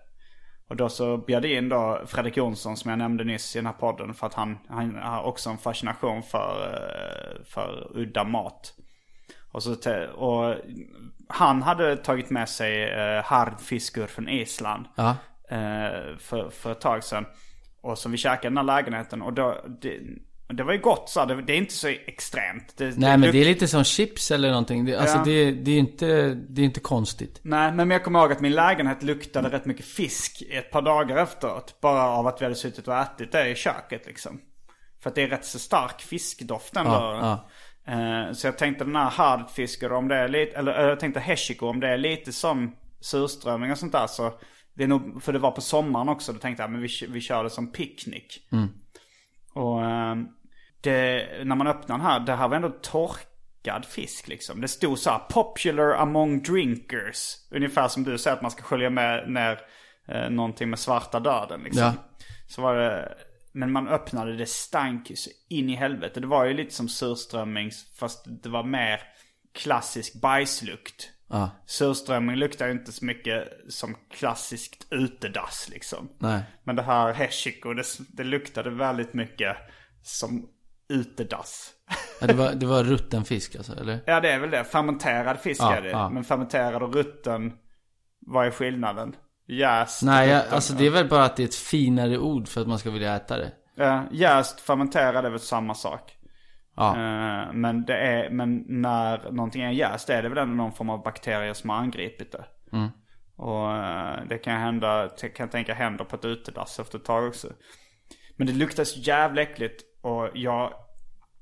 [0.70, 3.66] Och då så bjöd jag in då Fredrik Jonsson som jag nämnde nyss i den
[3.66, 4.14] här podden.
[4.14, 8.74] För att han, han har också en fascination för, eh, för udda mat.
[9.52, 10.56] Och, så te, och
[11.30, 14.86] han hade tagit med sig eh, hardfiskur från Island.
[14.96, 15.16] Ja.
[16.20, 17.26] För, för ett tag sedan.
[17.86, 19.22] Och som vi käkade den här lägenheten.
[19.22, 20.00] Och då, det,
[20.48, 22.78] det var ju gott så det, det är inte så extremt.
[22.78, 24.86] Det, Nej men luk- det är lite som chips eller någonting.
[24.86, 25.24] Det, alltså Ja.
[25.26, 27.40] det, det är inte, det är inte konstigt.
[27.44, 31.18] Nej, men jag kommer ihåg att min lägenhet luktade rätt mycket fisk ett par dagar
[31.18, 31.82] efteråt.
[31.82, 34.40] Bara av att vi hade suttit och ätit det i köket liksom.
[35.04, 36.92] För att det är rätt så stark fiskdoft ändå.
[36.92, 37.50] Ja,
[37.88, 41.20] Eh, Så jag tänkte den här hardfiskar om det är lite, eller eh, jag tänkte
[41.20, 44.34] heshiko om det är lite som surströmming och sånt där så.
[44.76, 47.22] Det är nog, för det var på sommaren också, då tänkte jag men vi, vi
[47.22, 48.48] kör det som picknick.
[49.54, 50.16] Och eh,
[50.82, 54.62] det, när man öppnar den här, det här var ändå torkad fisk liksom.
[54.62, 57.36] Det stod så här popular among drinkers.
[57.52, 59.60] Ungefär som du säger att man ska skölja med ner
[60.08, 61.84] eh, någonting med svarta döden liksom.
[61.84, 61.94] Ja.
[62.48, 63.16] Så var det,
[63.52, 66.20] men man öppnade det stank så in i helvete.
[66.20, 69.02] Det var ju lite som surströmmings fast det var mer
[69.54, 71.12] klassisk bajslukt.
[71.30, 71.50] Ja.
[71.66, 76.10] Surströmming luktar ju inte så mycket som klassiskt utedass liksom.
[76.20, 76.42] Nej.
[76.64, 79.58] Men det här heshiko, det, det luktade väldigt mycket
[80.04, 80.50] som
[80.90, 81.72] utedass.
[82.22, 84.00] Ja, det, var, det var rutten fisk alltså, eller?
[84.06, 84.64] Ja det är väl det.
[84.64, 85.90] Fermenterad fisk Ja, är det.
[85.90, 86.10] ja.
[86.10, 87.54] Men fermenterad och rutten,
[88.20, 89.16] vad är skillnaden?
[89.48, 90.02] Jäst.
[90.04, 92.68] Nej, rutten, alltså det är väl bara att det är ett finare ord för att
[92.68, 93.52] man ska vilja äta det.
[93.76, 96.18] Ja, jäst, fermenterad är väl samma sak.
[96.76, 96.90] Ja.
[96.90, 100.90] Eh, men det är, men när någonting är jäst är det väl ändå någon form
[100.90, 102.46] av bakterier som har angripit det.
[102.72, 102.90] Mm.
[103.36, 107.28] Och eh, det kan hända, kan jag tänka händer på ett utedass efter ett tag
[107.28, 107.48] också.
[108.36, 110.74] Men det luktar så jävla äckligt och jag,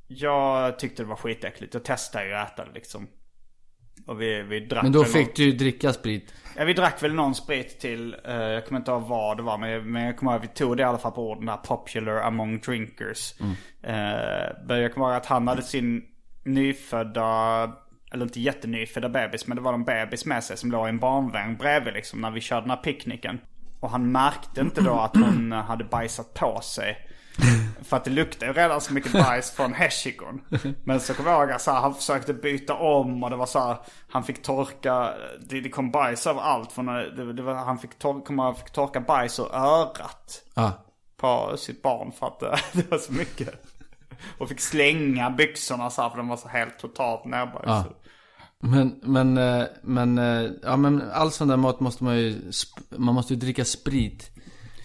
[0.07, 1.73] jag tyckte det var skitäckligt.
[1.73, 3.07] Jag testade ju att äta det liksom.
[4.07, 6.33] Och vi, vi drack Men då fick du ju dricka sprit.
[6.57, 9.57] Ja vi drack väl någon sprit till, eh, jag kommer inte ihåg vad det var
[9.57, 11.57] men, men jag kommer ihåg att vi tog det i alla fall på orden där
[11.57, 13.33] popular among drinkers.
[13.83, 16.03] Eh, men jag kommer ihåg att han hade sin
[16.45, 17.71] nyfödda,
[18.11, 20.99] eller inte jättenyfödda bebis men det var en bebis med sig som låg i en
[20.99, 23.39] barnvagn bredvid liksom när vi körde den här picknicken.
[23.79, 26.97] Och han märkte inte då att hon hade bajsat på sig.
[27.83, 30.41] För att det luktar ju redan så mycket bajs från heshikon.
[30.83, 33.77] Men så kommer jag ihåg att han försökte byta om och det var så här,
[34.09, 35.13] han fick torka,
[35.49, 36.71] det, det kom bajs överallt.
[36.71, 40.71] Från, det, det var, han fick, tor, kom, han fick torka bajs ur örat Ja.
[41.17, 43.72] på sitt barn för att det, det var så mycket.
[44.37, 47.89] Och fick slänga byxorna så här för de var så helt totalt nerbajsade.
[47.89, 48.03] Ja.
[48.65, 52.51] Men, men, eh, men, eh, ja men all sån där mat måste man ju,
[52.97, 54.29] man måste ju dricka sprit.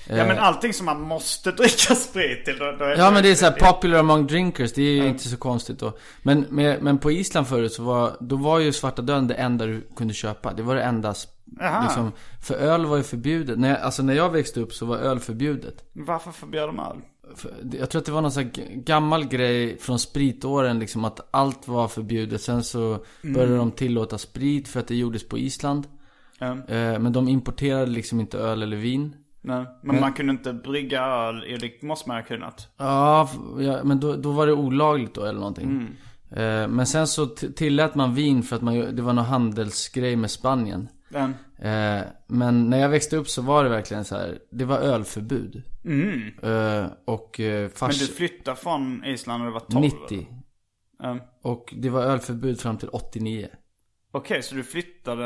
[0.08, 2.58] Ja men allting som man måste dricka sprit till.
[2.58, 5.08] Då, då är Ja men det är så här popular among drinkers, det är ju
[5.08, 5.92] inte så konstigt då.
[6.22, 9.66] Men, men, men på Island förut så var, då var ju svarta döden det enda
[9.66, 10.52] du kunde köpa.
[10.52, 11.14] Det var det enda,
[11.82, 12.12] liksom,
[12.42, 13.58] för öl var ju förbjudet.
[13.58, 15.74] När jag, alltså när jag växte upp så var öl förbjudet.
[15.92, 16.96] Varför förbjöd de öl?
[17.78, 21.68] Jag tror att det var någon sån här gammal grej från spritåren liksom att allt
[21.68, 22.40] var förbjudet.
[22.42, 25.86] Sen så började de tillåta sprit för att det gjordes på Island.
[26.68, 29.16] Eh, Men de importerade liksom inte öl eller vin.
[29.40, 32.68] Nej, men man kunde inte brygga öl, Jo, det måste man ha kunnat.
[32.76, 33.28] Ja,
[33.84, 35.96] men då, då var det olagligt då eller någonting.
[36.30, 40.30] Eh, Men sen så tillät man vin för att man, det var någon handelsgrej med
[40.30, 40.88] Spanien.
[41.08, 44.38] Men, Eh, Men när jag växte upp så var det verkligen så här.
[44.50, 45.62] det var ölförbud.
[46.42, 47.98] Eh, Och eh, men fars...
[47.98, 49.80] du flyttade från Island när du var 12?
[49.82, 50.26] 90.
[50.98, 51.18] Ja.
[51.42, 53.48] Och det var ölförbud fram till 89.
[54.12, 55.24] Okej, så du flyttade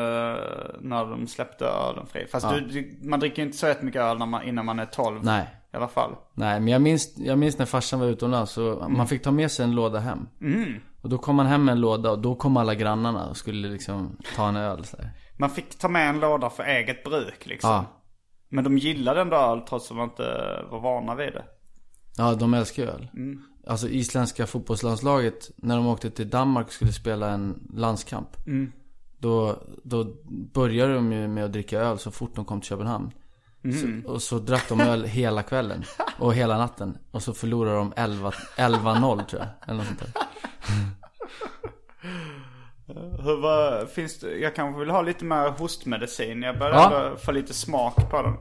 [0.81, 2.27] när de släppte ölen fri?
[2.31, 4.85] Fast du, du, man dricker ju inte så mycket öl när man, innan man är
[4.85, 5.19] 12.
[5.23, 5.47] Nej.
[5.73, 6.15] I alla fall.
[6.33, 9.51] Nej, men jag minns, jag minns när farsan var utomlands så man fick ta med
[9.51, 10.27] sig en låda hem.
[11.01, 13.67] Och då kom man hem med en låda och då kom alla grannarna och skulle
[13.67, 15.09] liksom ta en öl så här.
[15.37, 17.69] Man fick ta med en låda för eget bruk liksom.
[17.69, 17.85] Ja.
[18.49, 20.23] Men de gillade ändå öl trots att de inte
[20.71, 21.45] var vana vid det.
[22.17, 23.07] Ja, de älskar ju öl.
[23.67, 28.27] Alltså isländska fotbollslandslaget, när de åkte till Danmark och skulle spela en landskamp.
[29.17, 30.15] Då, då
[30.53, 33.11] började de ju med att dricka öl så fort de kom till Köpenhamn.
[33.63, 35.83] Så, och så drack de öl hela kvällen.
[36.19, 36.97] Och hela natten.
[37.11, 39.49] Och så förlorade de 11 11-0 tror jag.
[39.67, 40.11] Eller något sånt där.
[43.23, 46.41] hur var, finns det, jag kanske vill ha lite mer hostmedicin.
[46.41, 47.05] Jag börjar Ja.
[47.05, 48.33] ändå få lite smak på den.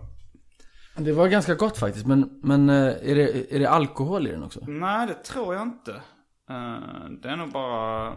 [1.05, 4.43] Det var ganska gott faktiskt, men, men eh, är, det, är det alkohol i den
[4.43, 4.61] också?
[4.67, 5.93] Nej, det tror jag inte.
[6.51, 8.13] Eh, det är nog bara...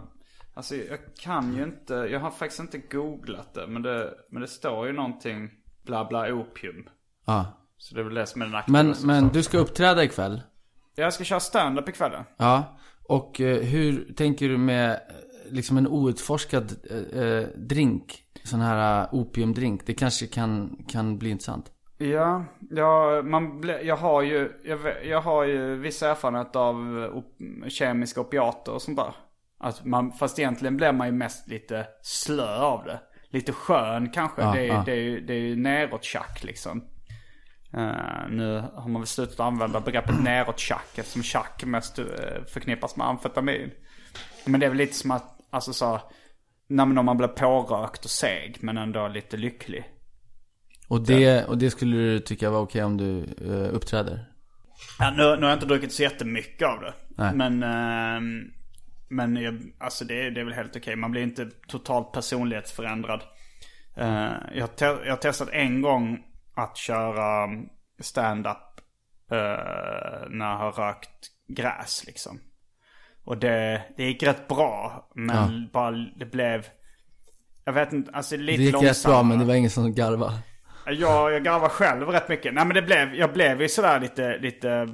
[0.54, 3.68] Alltså jag kan ju inte, jag har faktiskt inte googlat det.
[3.68, 5.50] Men det, men det står ju någonting
[5.86, 6.90] bla bla opium.
[7.26, 7.46] Ja.
[7.78, 8.84] Så det är väl det som är den aktiva.
[8.84, 10.42] Men, men du ska uppträda ikväll?
[10.96, 12.12] Jag ska köra stand-up ikväll.
[12.38, 12.78] Ja.
[13.08, 15.00] Och eh, hur tänker du med
[15.50, 18.22] liksom en outforskad eh, eh, drink?
[18.44, 19.86] Sån här eh, opiumdrink.
[19.86, 21.72] Det kanske kan, kan bli intressant.
[21.98, 26.76] Ja, ja man ble, jag har ju, jag, jag har ju vissa erfarenhet av
[27.14, 27.38] op,
[27.68, 29.16] kemiska opiater och sånt där.
[29.60, 33.00] Att man, fast egentligen blir man ju mest lite slö av det.
[33.30, 34.42] Lite skön kanske.
[34.42, 34.84] Ja, det, är, ja.
[34.86, 36.84] det, är, det är ju neråt-tjack liksom.
[37.74, 42.06] Eh, nu har man väl slutat använda begreppet neråt-tjack eftersom tjack mest eh,
[42.54, 43.72] förknippas med amfetamin.
[44.46, 46.02] Men det är väl lite som att, alltså så,
[46.68, 49.84] när man- när man blir pårökt och seg men ändå lite lycklig.
[50.88, 54.26] Och det, och det skulle du tycka var okej om du eh, uppträder?
[55.00, 56.94] Ja, nu, nu har jag inte druckit så jättemycket av det.
[57.10, 57.36] Nej.
[57.36, 58.44] Men, ehm,
[59.10, 60.96] men jag, alltså det, är- det är väl helt okej.
[60.96, 63.22] Man blir inte totalt personlighetsförändrad.
[63.98, 66.20] Eh, jag, te, jag har testat en gång
[66.56, 67.48] att köra
[68.02, 68.58] stand-up
[69.32, 69.38] eh,
[70.30, 72.40] när jag har rökt gräs liksom.
[73.26, 75.08] Och det, det gick rätt bra.
[75.16, 76.66] Men bara det blev...
[77.66, 79.24] Jag vet inte, alltså lite Det gick rätt bra långsammare.
[79.24, 80.34] men det var ingen som garvade.
[80.86, 82.54] Ja, jag garvar själv rätt mycket.
[82.54, 84.90] Nej men det blev, jag blev ju sådär lite, lite,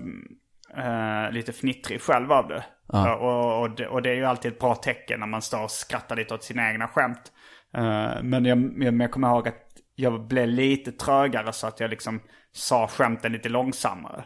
[0.78, 2.64] eh, lite fnittrig själv av det.
[2.88, 3.16] Ja.
[3.16, 3.88] Och, och, det.
[3.88, 6.44] och det är ju alltid ett bra tecken när man står och skrattar lite åt
[6.44, 7.32] sina egna skämt.
[7.78, 9.56] Eh, men jag, jag, jag kommer ihåg att
[9.96, 12.22] jag blev lite trögare så att jag liksom
[12.52, 14.24] sa skämten lite långsammare.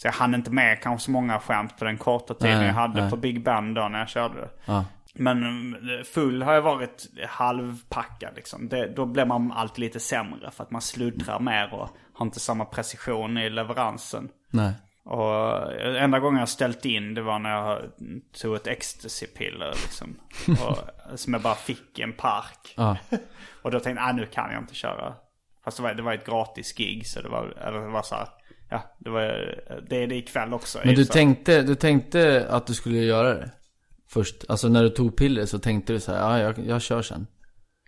[0.00, 2.74] Så jag hann inte med kanske så många skämt på den korta tiden Nej, jag
[2.74, 3.10] hade nej.
[3.10, 4.48] på Big Ben då när jag körde det.
[4.64, 4.84] Ja.
[5.14, 5.42] Men
[5.74, 8.68] eh, full har jag varit halvpackad liksom.
[8.68, 12.40] Det, då blir man alltid lite sämre för att man sluddrar mer och har inte
[12.40, 14.28] samma precision i leveransen.
[14.50, 14.72] Nej.
[15.04, 17.82] Och eh, enda gången jag ställt in det var när jag
[18.40, 20.16] tog ett ecstasy-piller liksom.
[20.66, 22.74] Och, som jag bara fick i en park.
[22.76, 22.96] Ja.
[23.62, 25.14] Och då tänkte jag, ah, nu kan jag inte köra.
[25.64, 28.14] Fast det var, det var ett gratis gig så det var, eller det var så
[28.14, 28.28] här,
[28.70, 29.22] ja, det var,
[29.88, 30.78] det är det ikväll också.
[30.84, 33.50] Men du Så- tänkte, du tänkte att du skulle göra det?
[34.10, 34.44] Först?
[34.48, 37.26] Alltså när du tog piller så tänkte du så här, ja jag, jag kör sen.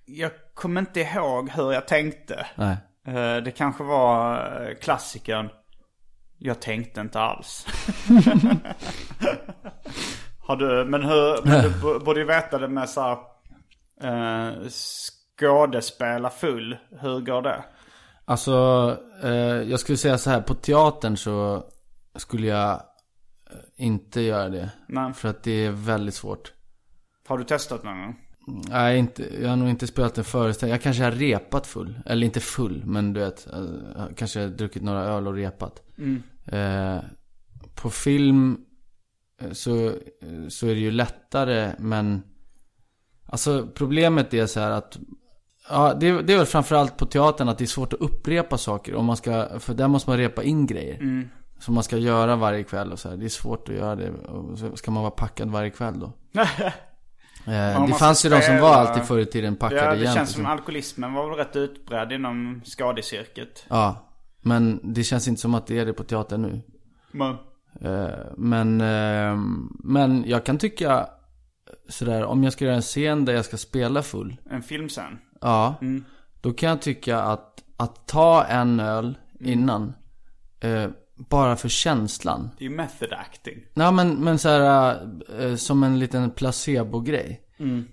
[0.05, 2.47] Jag kommer inte ihåg hur jag tänkte.
[2.55, 2.77] Nej.
[3.07, 4.37] Eh, Det kanske var
[4.69, 5.49] eh, klassikern
[6.39, 7.67] Jag tänkte inte alls.
[10.39, 13.19] Har du, men hur, men du borde ju veta det med så här,
[14.03, 14.53] eh,
[15.39, 16.77] skådespela full.
[17.01, 17.65] Hur går det?
[18.25, 19.31] Alltså, eh,
[19.71, 21.65] jag skulle säga så här, på teatern så
[22.17, 24.71] skulle jag eh, inte göra det.
[24.89, 25.13] Nej.
[25.13, 26.53] För att det är väldigt svårt.
[27.27, 28.17] Har du testat någon gång?
[28.69, 30.73] Nej, inte, jag har nog inte spelat en föreställning.
[30.73, 32.01] Jag kanske har repat full.
[32.07, 33.47] Eller inte full, men du vet.
[33.47, 35.83] eh, kanske har druckit några öl och repat.
[36.47, 36.99] Eh,
[37.75, 38.65] på film
[39.41, 39.93] eh, så,
[40.49, 42.23] så är det ju lättare, men...
[43.27, 44.99] Alltså problemet är så här att...
[45.71, 48.59] Ja, det, är- det är väl framförallt på teatern att det är svårt att upprepa
[48.59, 48.95] saker.
[48.95, 51.29] Om man ska, för där måste man repa in grejer.
[51.59, 53.17] Som man ska göra varje kväll och så här.
[53.17, 54.11] Det är svårt att göra det.
[54.11, 56.13] Och så ska man vara packad varje kväll då.
[57.47, 60.15] Eh, det fanns ju de som var alltid förr i tiden packade Ja, det jämt.
[60.15, 60.51] känns som så.
[60.51, 63.65] alkoholismen var väl rätt utbredd inom skadecirket.
[63.69, 63.97] Ja,
[64.41, 66.61] men det känns inte som att det är det på teatern nu.
[67.13, 67.37] Men,
[67.81, 69.37] Eh, men, eh,
[69.85, 71.07] men jag kan tycka
[71.89, 74.37] sådär, om jag ska göra en scen där jag ska spela full.
[74.51, 75.19] en filmscen.
[75.43, 75.75] Ja,
[76.41, 79.93] då kan jag tycka att, att ta en öl innan.
[80.61, 82.51] Eh, bara för känslan.
[82.59, 83.59] Det är ju method acting.
[83.75, 85.01] Nej men, men så här,
[85.39, 87.41] eh, som en liten placebo-grej.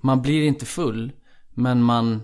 [0.01, 1.11] Man blir inte full,
[1.49, 2.21] men man,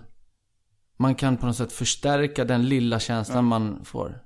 [0.97, 4.19] man kan på något sätt förstärka den lilla känslan man får.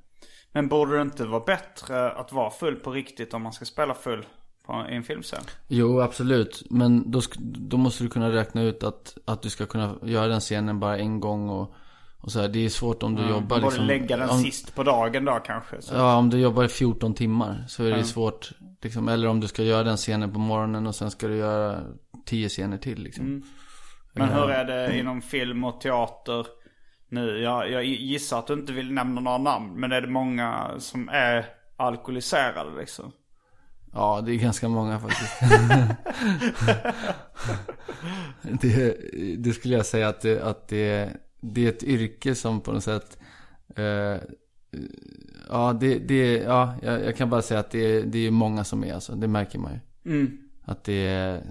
[0.51, 3.93] Men borde det inte vara bättre att vara full på riktigt om man ska spela
[3.93, 4.25] full
[4.69, 5.43] på, i en filmscen?
[5.67, 6.63] Jo, absolut.
[6.69, 10.39] Men då, då måste du kunna räkna ut att, att du ska kunna göra den
[10.39, 11.73] scenen bara en gång och,
[12.17, 12.47] och så här.
[12.47, 15.25] Det är svårt om du jobbar Man borde liksom, lägga den om, sist på dagen
[15.25, 15.81] då kanske.
[15.81, 15.95] Så.
[15.95, 18.51] Ja, om du jobbar i 14 timmar så är det svårt.
[18.81, 21.81] Liksom, eller om du ska göra den scenen på morgonen och sen ska du göra
[22.25, 23.43] 10 scener till liksom.
[24.13, 26.47] Men hur är det inom film och teater
[27.09, 27.39] nu?
[27.39, 29.73] Jag, jag gissar att du inte vill nämna några namn.
[29.79, 31.45] Men är det många som är
[31.77, 33.11] alkoholiserade liksom?
[33.93, 35.39] Ja, det är ganska många faktiskt.
[38.61, 38.97] det,
[39.37, 41.09] det skulle jag säga att, det, att det,
[41.41, 43.17] det är ett yrke som på något sätt
[43.75, 44.17] eh,
[45.49, 48.83] Ja, det, det, ja jag, jag kan bara säga att det, det är många som
[48.83, 49.79] är alltså, det märker man ju.
[50.65, 51.43] Att det är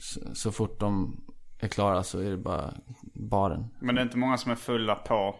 [0.00, 1.20] så, så fort de
[1.58, 2.74] är klara så är det bara
[3.14, 3.66] baren.
[3.80, 5.36] Men det är inte många som är fulla på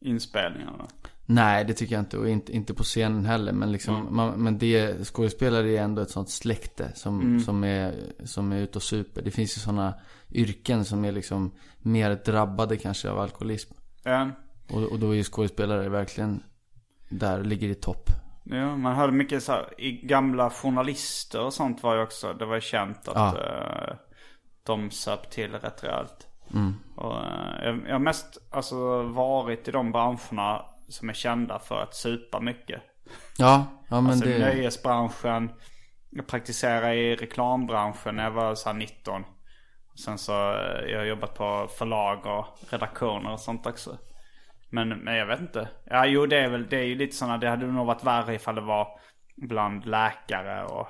[0.00, 0.86] inspelningarna.
[1.26, 2.18] Nej, det tycker jag inte.
[2.18, 3.52] Och inte, inte på scenen heller.
[3.52, 7.94] Men, liksom, man, men det, skådespelare är ändå ett sånt släkte som, som, är,
[8.24, 9.22] som är ute och super.
[9.22, 9.94] Det finns ju sådana
[10.32, 13.74] yrken som är liksom mer drabbade kanske av alkoholism.
[14.02, 14.30] Ja.
[14.70, 16.42] Och, och då är ju skådespelare verkligen
[17.08, 18.10] där, ligger i topp.
[18.44, 22.46] Ja, man hörde mycket så här, i gamla journalister och sånt var ju också, det
[22.46, 23.38] var ju känt att Ja.
[23.38, 23.96] eh,
[24.62, 26.28] de söp till rätt rejält.
[26.96, 31.82] Och, eh, jag, jag har mest alltså varit i de branscherna som är kända för
[31.82, 32.82] att supa mycket.
[33.38, 34.38] Ja, ja men alltså det...
[34.38, 35.52] nöjesbranschen.
[36.10, 39.22] Jag praktiserade i reklambranschen när jag var så här 19.
[39.92, 43.98] Och sen så eh, jag har jobbat på förlag och redaktioner och sånt också.
[44.70, 45.68] Men, men jag vet inte.
[45.84, 48.34] Ja jo det är väl, det är ju lite sådana, det hade nog varit värre
[48.34, 48.88] ifall det var
[49.36, 50.88] bland läkare och.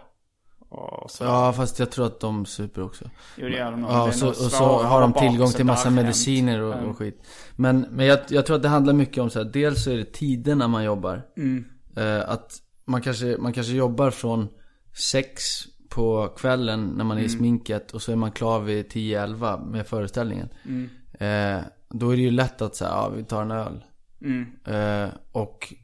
[1.21, 3.11] Ja, fast jag tror att de super också.
[3.37, 3.91] Jo det gör de nog.
[3.91, 7.23] Ja, så, och så har de tillgång till massa mediciner och, och skit.
[7.57, 9.97] Men, men jag, jag tror att det handlar mycket om så här, dels så är
[9.97, 11.23] det tiderna man jobbar.
[11.37, 11.65] Mm.
[11.97, 12.53] Eh, att
[12.85, 14.49] man kanske, man kanske jobbar från
[15.13, 15.43] sex
[15.89, 17.39] på kvällen när man är i Mm.
[17.39, 20.49] sminket och så är man klar vid 10-11 med föreställningen.
[20.65, 20.91] Mm.
[21.13, 23.85] Eh, då är det ju lätt att säga, ja vi tar en öl.
[24.21, 24.47] Mm.
[24.65, 25.75] Eh, och,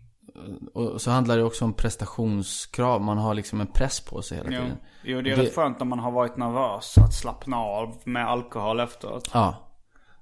[0.74, 3.00] och så handlar det också om prestationskrav.
[3.00, 4.60] Man har liksom en press på sig hela Jo.
[4.62, 4.76] tiden.
[5.02, 8.26] jo det är Det- rätt skönt när man har varit nervös att slappna av med
[8.28, 9.30] alkohol efteråt.
[9.34, 9.66] Ja.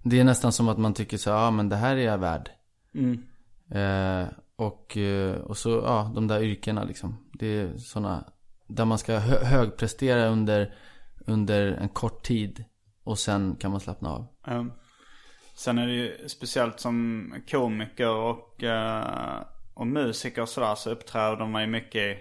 [0.02, 2.50] Det är nästan som att man tycker så ja men det här är jag värd.
[2.94, 3.22] Mm.
[3.70, 7.16] Eh, och, eh, och så, ja, de där yrkena liksom.
[7.32, 8.24] Det är sådana,
[8.66, 10.74] där man ska hö- högprestera under,
[11.26, 12.64] under en kort tid.
[13.04, 14.26] Och sen kan man slappna av.
[14.46, 14.72] Um,
[15.54, 19.40] sen är det ju speciellt som komiker och, eh,
[19.78, 22.16] och musiker och sådär så uppträder man ju mycket i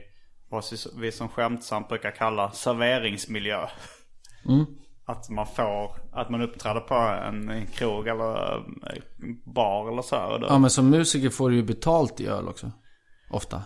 [0.50, 0.64] vad
[0.98, 3.68] vi som skämtsamt brukar kalla serveringsmiljö.
[5.06, 8.64] Att man får, att man uppträder på en, en krog eller
[9.56, 10.16] bar eller så.
[10.16, 12.72] här, Ja men som musiker får du ju betalt i öl också.
[13.30, 13.64] Ofta.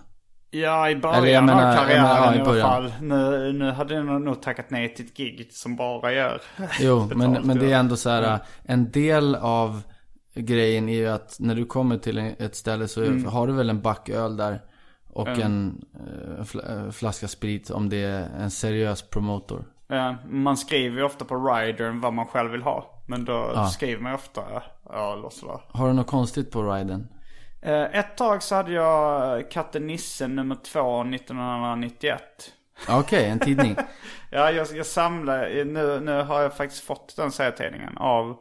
[0.53, 2.93] Ja, i början Eller jag menar- av jag karriären menar, ja, i i alla fall.
[3.01, 6.41] Nu, nu hade jag nog- tackat nej till ett gig som bara gör
[6.79, 8.39] Jo, men, men det är ändå så här.
[8.63, 9.81] En del av
[10.34, 13.25] grejen är ju att när du kommer till ett ställe så Mm.
[13.25, 14.61] har du väl en back öl där.
[15.13, 19.63] Och en eh, fl- eh, flaska sprit om det är en seriös promotor.
[19.88, 23.01] Ja, man skriver ju ofta på ridern vad man själv vill ha.
[23.07, 24.41] Men då skriver man ju ofta
[24.89, 25.61] öl och sådär.
[25.69, 27.07] Har du något konstigt på riden?
[27.61, 32.21] Eh, Ett tag så hade jag katten Nisse nummer två 1991.
[32.88, 33.75] Ja, Okej, en tidning.
[34.34, 38.38] Ja, jag, jag samlar, nu, nu har jag faktiskt fått den serietidningen av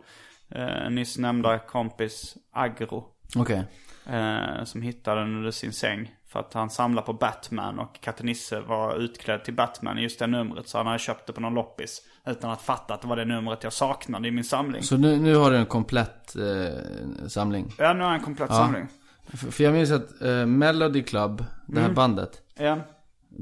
[0.51, 3.05] eh, nyss nämnda kompis Agro.
[3.37, 3.65] Okej.
[4.07, 6.15] Eh, som hittade den under sin säng.
[6.29, 10.19] För att han samlar på Batman och katten Nisse var utklädd till Batman i just
[10.19, 10.69] det numret.
[10.69, 12.03] Så han hade köpt det på någon loppis.
[12.27, 14.83] Utan att fatta att det var det numret jag saknade i min samling.
[14.83, 17.73] Så nu, nu har du en komplett eh, samling.
[17.79, 18.87] Ja, nu har jag en komplett samling.
[19.29, 21.95] För, för jag minns att eh, Melody Club, det här Mm.
[21.95, 22.43] bandet.
[22.59, 22.79] Ja.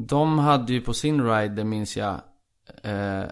[0.06, 2.20] De hade ju på sin ride, minns jag,
[2.82, 3.22] eh,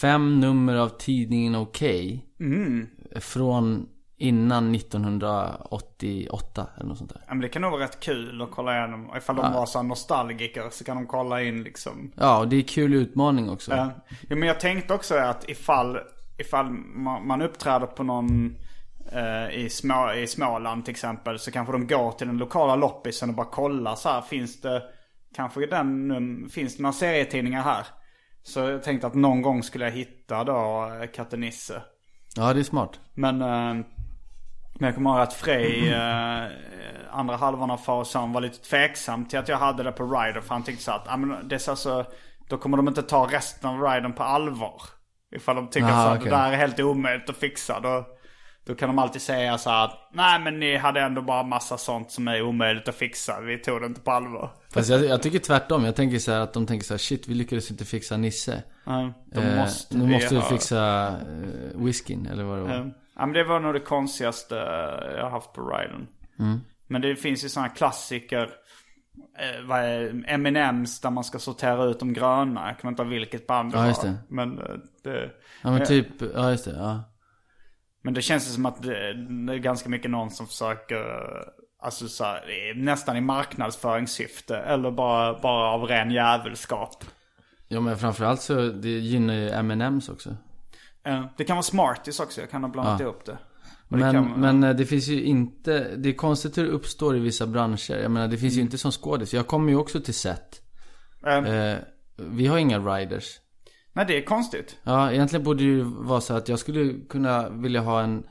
[0.00, 2.24] fem nummer av tidningen Okej.
[2.40, 2.86] Mm.
[3.16, 7.22] Från innan 1988 eller något sånt där.
[7.26, 9.10] Ja, men det kan nog vara rätt kul att kolla igenom.
[9.16, 12.12] Ifall de var så nostalgiker så kan de kolla in liksom.
[12.16, 13.70] Ja, och det är kul utmaning också.
[13.70, 13.90] Ja.
[14.28, 15.98] ja, men jag tänkte också att ifall,
[16.38, 16.70] ifall
[17.24, 18.56] man, uppträder på någon
[19.12, 21.38] eh, i, små, i Småland till exempel.
[21.38, 24.20] Så kanske de går till den lokala loppisen och bara kollar så här.
[24.20, 24.82] Finns det,
[25.34, 27.86] kanske den, finns det några serietidningar här?
[28.42, 31.82] Så jag tänkte att någon gång skulle jag hitta då eh, Katten Nisse.
[32.38, 33.00] Ja, det är smart.
[33.14, 33.84] Men, eh,
[34.74, 36.44] men jag kommer ihåg att Frej, eh,
[37.10, 40.40] andra halvan av son var lite tveksam till att jag hade det på Rider.
[40.40, 42.04] För han tyckte så att, ah, men det är så,
[42.48, 44.82] då kommer de inte ta resten av Ridern på allvar.
[45.34, 46.30] Ifall de tycker Aha, så att okej.
[46.30, 47.80] det där är helt omöjligt att fixa.
[47.80, 48.04] Då,
[48.68, 51.78] då kan de alltid säga så här att, nej men ni hade ändå bara massa
[51.78, 53.40] sånt som är omöjligt att fixa.
[53.40, 54.50] Vi tog det inte på allvar.
[54.72, 55.84] Fast jag, jag tycker tvärtom.
[55.84, 58.62] Jag tänker så här att de tänker så här, shit vi lyckades inte fixa Nisse.
[59.34, 62.70] Eh, måste nu vi måste vi fixa eh, whiskyn eller vad det var.
[62.70, 62.86] Ja.
[63.16, 64.54] Ja men det var nog det konstigaste
[65.16, 66.08] jag har haft på riden.
[66.38, 66.60] Mm.
[66.86, 68.50] Men det finns ju sådana klassiker.
[69.38, 72.68] Eh, Eminems där man ska sortera ut de gröna.
[72.68, 74.14] Jag kommer inte vilket band det Ja, var.
[74.28, 74.64] Men eh,
[75.04, 75.30] det,
[75.62, 77.04] Ja men typ, ja just det, ja.
[78.02, 79.14] Men det känns som att det,
[79.46, 81.04] det är ganska mycket någon som försöker.
[81.82, 84.56] Alltså så här, nästan i marknadsföringssyfte.
[84.56, 87.04] Eller bara, bara av ren jävelskap.
[87.68, 90.36] Ja men framförallt så, det gynnar ju M&M's också.
[91.36, 92.40] Det kan vara Smarties också.
[92.40, 93.04] Jag kan ha blandat Ja.
[93.06, 93.38] ihop det.
[93.90, 96.70] Och det Men, kan- men eh, det finns ju inte, det är konstigt hur det
[96.70, 97.94] uppstår i vissa branscher.
[98.02, 99.34] Jag menar det finns ju inte som skådis.
[99.34, 100.62] Jag kommer ju också till set.
[101.26, 101.78] Eh, Eh,
[102.16, 103.24] vi har inga riders.
[103.98, 104.76] Nej, det är konstigt.
[104.82, 108.26] Ja, egentligen borde det ju vara så att jag skulle kunna vilja ha en,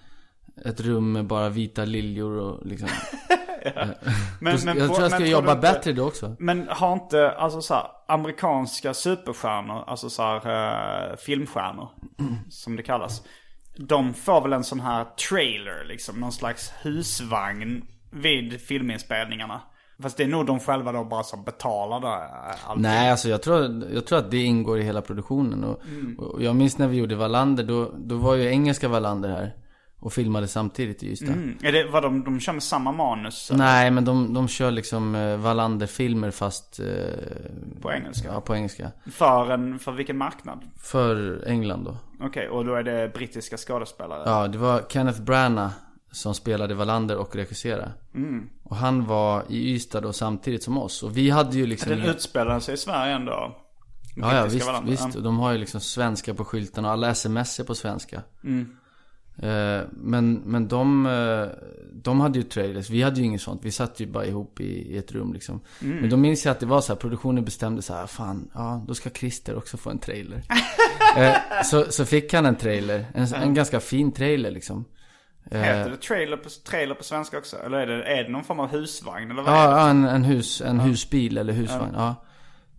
[0.65, 2.89] ett rum med bara vita liljor och liksom.
[4.41, 6.35] Men, jag tror jag ska jobba inte- bättre då också.
[6.39, 11.89] Men har inte, alltså så här, amerikanska superstjärnor, alltså så här, eh, filmstjärnor,
[12.49, 13.23] som det kallas.
[13.77, 19.61] De får väl en sån här trailer, liksom, någon slags husvagn vid filminspelningarna.
[20.01, 22.07] Fast det är nog de själva då bara som betalar det.
[22.07, 22.81] eh, allting.
[22.81, 25.63] Nej, alltså jag tror, jag tror att det ingår i hela produktionen.
[25.63, 25.81] Och,
[26.17, 29.53] och jag minns när vi gjorde Wallander, då, då var ju engelska Wallander här.
[29.99, 31.31] Och filmade samtidigt i Ystad.
[31.33, 31.57] Mm.
[31.61, 33.51] Är det vad de, de kör med samma manus?
[33.51, 33.57] eller?
[33.63, 36.79] Nej, men de, de kör liksom eh, Wallander-filmer fast...
[36.79, 36.85] Eh,
[37.81, 38.27] På engelska?
[38.33, 38.91] Ja, på engelska.
[39.11, 40.59] För, en, för vilken marknad?
[40.77, 41.97] För England då.
[42.25, 44.23] Okej, och då är det brittiska skådespelare?
[44.25, 45.73] Ja, det var Kenneth Branagh
[46.17, 47.91] som spelade Wallander och regisserade.
[48.15, 48.49] Mm.
[48.63, 51.03] Och han var i Ystad då samtidigt som oss.
[51.03, 51.89] Och vi hade ju liksom...
[51.89, 53.57] Den utspelar sig i Sverige ändå?
[54.15, 54.91] Ja, ja visst, Wallander.
[54.91, 55.15] visst.
[55.15, 58.23] Och de har ju liksom svenska på skylten och alla sms är på svenska.
[59.39, 61.47] Eh, men, men de, eh,
[61.93, 62.89] de hade ju trailers.
[62.89, 63.65] Vi hade ju inget sånt.
[63.65, 65.61] Vi satt ju bara ihop i, i ett rum liksom.
[65.79, 68.85] Men då minns jag att det var så här, produktionen bestämde så här, fan, ja,
[68.87, 70.43] då ska Christer också få en trailer.
[71.17, 73.05] eh, så, så fick han en trailer.
[73.13, 74.85] En, en ganska fin trailer liksom.
[75.51, 77.57] Heter det trailer på, trailer på svenska också?
[77.65, 79.31] Eller är det, är det någon form av husvagn?
[79.31, 79.53] Eller vad?
[79.53, 81.93] Ja, ja en, en, hus, en husbil eller husvagn.
[81.95, 82.15] Ja.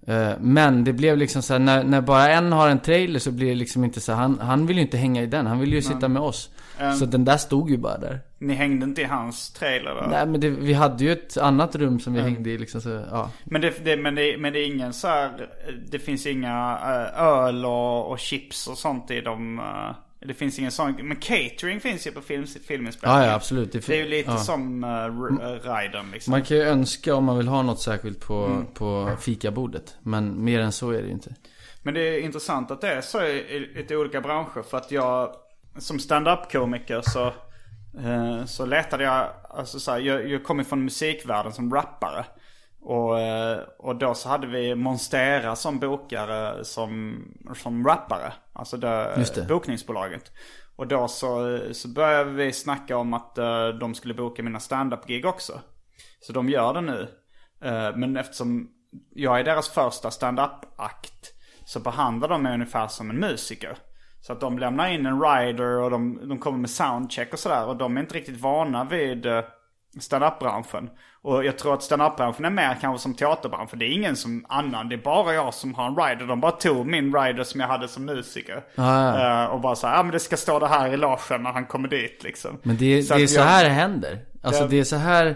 [0.07, 3.31] Eh, Men det blev liksom så här, när, när bara en har en trailer så
[3.31, 5.61] blir det liksom inte så här, han, han vill ju inte hänga i den, han
[5.61, 6.51] vill ju sitta med oss.
[6.99, 8.21] Så den där stod ju bara där.
[8.39, 10.07] Ni hängde inte i hans trailer då?
[10.11, 13.05] Nej men det, vi hade ju ett annat rum som vi hängde i liksom så,
[13.11, 13.31] ja.
[13.45, 15.49] Men det, det, men, det, men det är ingen så här,
[15.91, 20.59] det finns inga eh, öl och, och chips och sånt i de, eh, det finns
[20.59, 23.21] ingen sån, men catering finns ju på film, filminspelningar.
[23.21, 23.73] Ja, ja absolut.
[23.73, 24.37] Det är ju lite ja.
[24.37, 24.89] som uh,
[25.64, 26.31] Raiden liksom.
[26.31, 29.97] Man kan ju önska om man vill ha något särskilt på, på fikabordet.
[30.03, 31.35] Men mer än så är det ju inte.
[31.83, 34.62] Men det är intressant att det är så i, lite olika branscher.
[34.62, 35.35] För att jag
[35.79, 37.27] som stand-up-komiker så,
[38.05, 42.25] eh, så letade jag, alltså så här, jag, jag kommer från musikvärlden som rappare.
[42.81, 47.22] Och, eh, och då så hade vi Monstera som bokare som,
[47.55, 48.33] som rappare.
[48.53, 49.14] Alltså det,
[49.49, 50.33] bokningsbolaget.
[50.76, 55.26] Och då så, så började vi snacka om att eh, de skulle boka mina stand-up-gig
[55.26, 55.61] också.
[56.20, 57.09] Så de gör det nu.
[57.64, 58.70] Eh, men eftersom
[59.14, 61.33] jag är deras första stand-up-akt
[61.64, 63.79] så behandlar de mig ungefär som en musiker.
[64.20, 67.66] Så att de lämnar in en rider och de, de kommer med soundcheck och sådär.
[67.66, 69.26] Och de är inte riktigt vana vid
[70.01, 70.91] stand-up-branschen.
[71.29, 73.79] Och jag tror att stand-up-branschen är mer kanske som teaterbranschen.
[73.79, 74.89] Det är ingen som annan.
[74.89, 76.26] Det är bara jag som har en rider.
[76.26, 78.64] De bara tog min rider som jag hade som musiker.
[78.76, 81.43] Ah, Eh, och bara så här, ja men det ska stå det här i logen
[81.43, 82.59] när han kommer dit liksom.
[82.62, 84.18] Men det, Så det är så jag- här det händer.
[84.43, 85.26] Alltså det är så här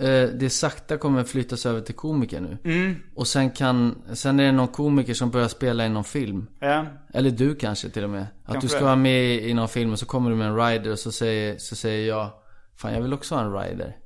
[0.00, 2.58] eh, det sakta kommer flyttas över till komiker nu.
[2.64, 2.96] Mm.
[3.16, 6.46] Och sen kan, sen är det någon komiker som börjar spela i någon film.
[6.60, 6.86] Ja.
[7.14, 8.22] Eller du kanske till och med.
[8.22, 8.84] Att Kanske du ska det.
[8.84, 11.58] vara med i någon film och så kommer du med en rider och så säger,
[11.58, 12.30] så säger jag
[12.76, 13.96] Fan jag vill också ha en rider.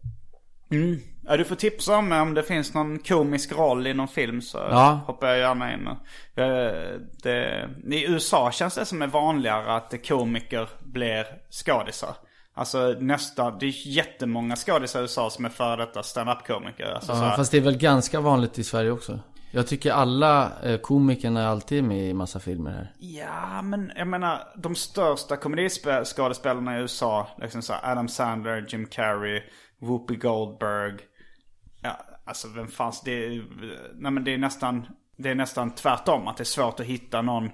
[1.29, 4.59] Ja, du får tipsa om om det finns någon komisk roll i någon film så
[4.59, 5.01] Ja.
[5.07, 5.89] hoppar jag gärna in.
[7.23, 12.15] Det, I USA känns det som är vanligare att komiker blir skådisar.
[12.55, 16.93] Alltså nästa, det är jättemånga skådisar i USA som är före detta stand-up-komiker.
[16.95, 19.19] Alltså, så Ja, fast det är väl ganska vanligt i Sverige också.
[19.51, 22.93] Jag tycker alla eh, komikerna är alltid med i massa filmer här.
[22.99, 29.43] Ja, men jag menar de största komediskådespelarna i USA, liksom så Adam Sandler, Jim Carrey,
[29.81, 30.95] Whoopi Goldberg.
[31.83, 33.29] Ja, alltså vem fanns det?
[33.95, 36.29] Nej men det är nästan, det är nästan tvärtom.
[36.29, 37.51] Att det är svårt att hitta någon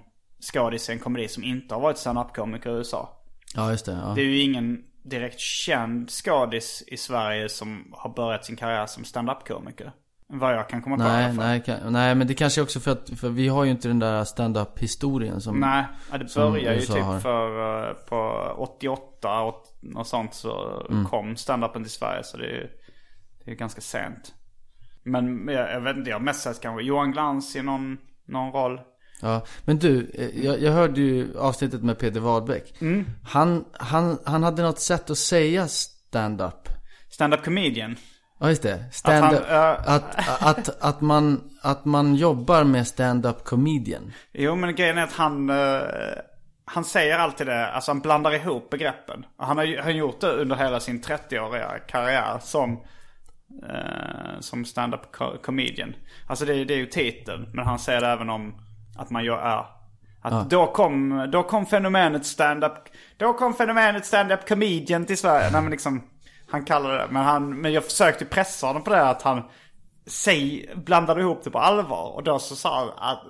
[0.52, 3.08] skådis i en komedi som inte har varit stand-up-komiker i USA.
[3.54, 4.12] Ja just det, ja.
[4.14, 9.04] Det är ju ingen direkt känd skådis i Sverige som har börjat sin karriär som
[9.04, 9.92] stand-up-komiker.
[10.28, 11.36] Vad jag kan komma på i alla Nej, fall.
[11.36, 13.98] nej, kan, nej men det kanske också för att, för vi har ju inte den
[13.98, 17.20] där stand-up historien som Nej, ja, det började ju typ har.
[17.20, 21.04] för, eh, på 88 och något sånt så Mm.
[21.06, 22.24] kom stand-upen till Sverige.
[22.24, 22.68] Så det är ju
[23.44, 24.34] det är ganska sent.
[25.02, 28.52] Men jag, jag vet inte, jag har mest sett kanske Johan Glans i någon, någon
[28.52, 28.80] roll.
[29.20, 32.80] Ja, men du, eh, jag, jag hörde ju avsnittet med Peter Wahlbeck.
[32.80, 33.06] Mm.
[33.22, 36.68] Han, han, han hade något sätt att säga stand-up.
[37.10, 37.96] Stand-up comedian.
[38.40, 42.86] Ja just det, stand Att han, äh, att, att, att, man, att man jobbar med
[42.86, 44.12] stand-up comedian.
[44.32, 45.80] Jo men grejen är att han, eh,
[46.64, 49.26] han säger alltid det, alltså han blandar ihop begreppen.
[49.36, 52.80] Och Han har han gjort det under hela sin 30-åriga karriär som,
[53.62, 55.94] eh, som stand-up co- comedian.
[56.26, 58.54] Alltså det, är- det är ju titeln, men han säger även om
[58.96, 59.70] att man gör, ja.
[60.22, 62.72] Att då, kom, då kom fenomenet stand-up,
[63.16, 65.50] då kom fenomenet stand-up comedian till Sverige.
[65.50, 66.02] Nej men liksom,
[66.50, 69.42] han kallar det, men, han, men jag försökte pressa honom på det att han
[70.06, 72.12] säg, blandade ihop det på allvar.
[72.14, 73.22] Och då så sa han att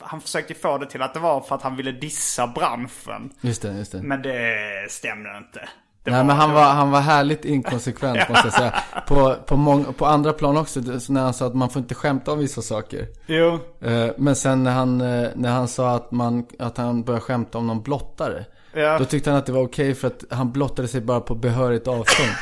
[0.00, 3.30] han försökte få det till att det var för att han ville dissa branschen.
[3.40, 4.02] Just det, just det.
[4.02, 4.56] Men det
[4.90, 5.68] stämde inte.
[6.06, 8.74] Det Nej men han var, han var härligt inkonsekvent måste jag säga.
[9.08, 12.32] På, på, mång, på andra plan också, när han sa att man får inte skämta
[12.32, 13.06] om vissa saker.
[13.26, 13.58] Jo.
[13.80, 17.58] Eh, Men sen när han, eh, när han sa att, man, att han började skämta
[17.58, 18.44] om någon blottare.
[18.72, 18.98] Ja.
[18.98, 21.88] Då tyckte han att det var okej för att han blottade sig bara på behörigt
[21.88, 22.28] avstånd.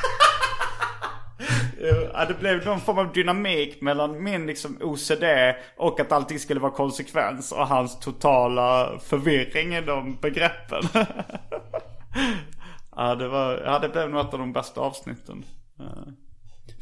[2.12, 5.24] Ja, det blev någon form av dynamik mellan min liksom OCD
[5.77, 10.82] och att allting skulle vara konsekvens och hans totala förvirring i de begreppen.
[12.97, 15.45] ja, det var, ja, det blev nog ett av de bästa avsnitten.
[15.81, 16.12] Eh,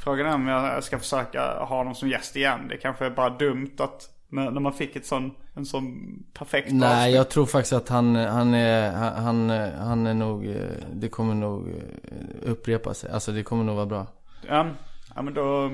[0.04, 2.68] Frågan är om jag ska försöka ha honom som gäst igen.
[2.68, 5.84] Det kanske är bara dumt att när, man fick ett sån, en sån
[6.32, 7.14] perfekt Nej, avsnitt.
[7.16, 11.68] jag tror faktiskt att han, han är, han, han, är nog, eh, det kommer nog
[11.68, 13.10] eh, upprepa sig.
[13.10, 14.06] Alltså det kommer nog vara bra.
[14.48, 14.66] Ja,
[15.14, 15.70] ja men då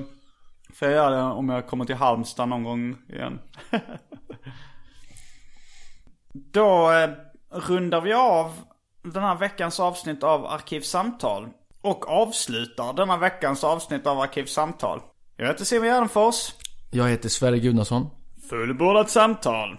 [0.75, 3.39] får jag göra det om jag kommer till Halmstad någon gång igen.
[6.33, 6.91] då
[7.51, 8.53] rundar vi av
[9.13, 11.49] den här veckans avsnitt av Arkivsamtal.
[11.83, 15.01] Och avslutar denna veckans avsnitt av Arkivsamtal.
[15.37, 16.53] Jag heter Simon Gärdenfors.
[16.91, 18.07] Jag heter Sverre Gunnarsson.
[18.51, 19.79] Fullbordat samtal.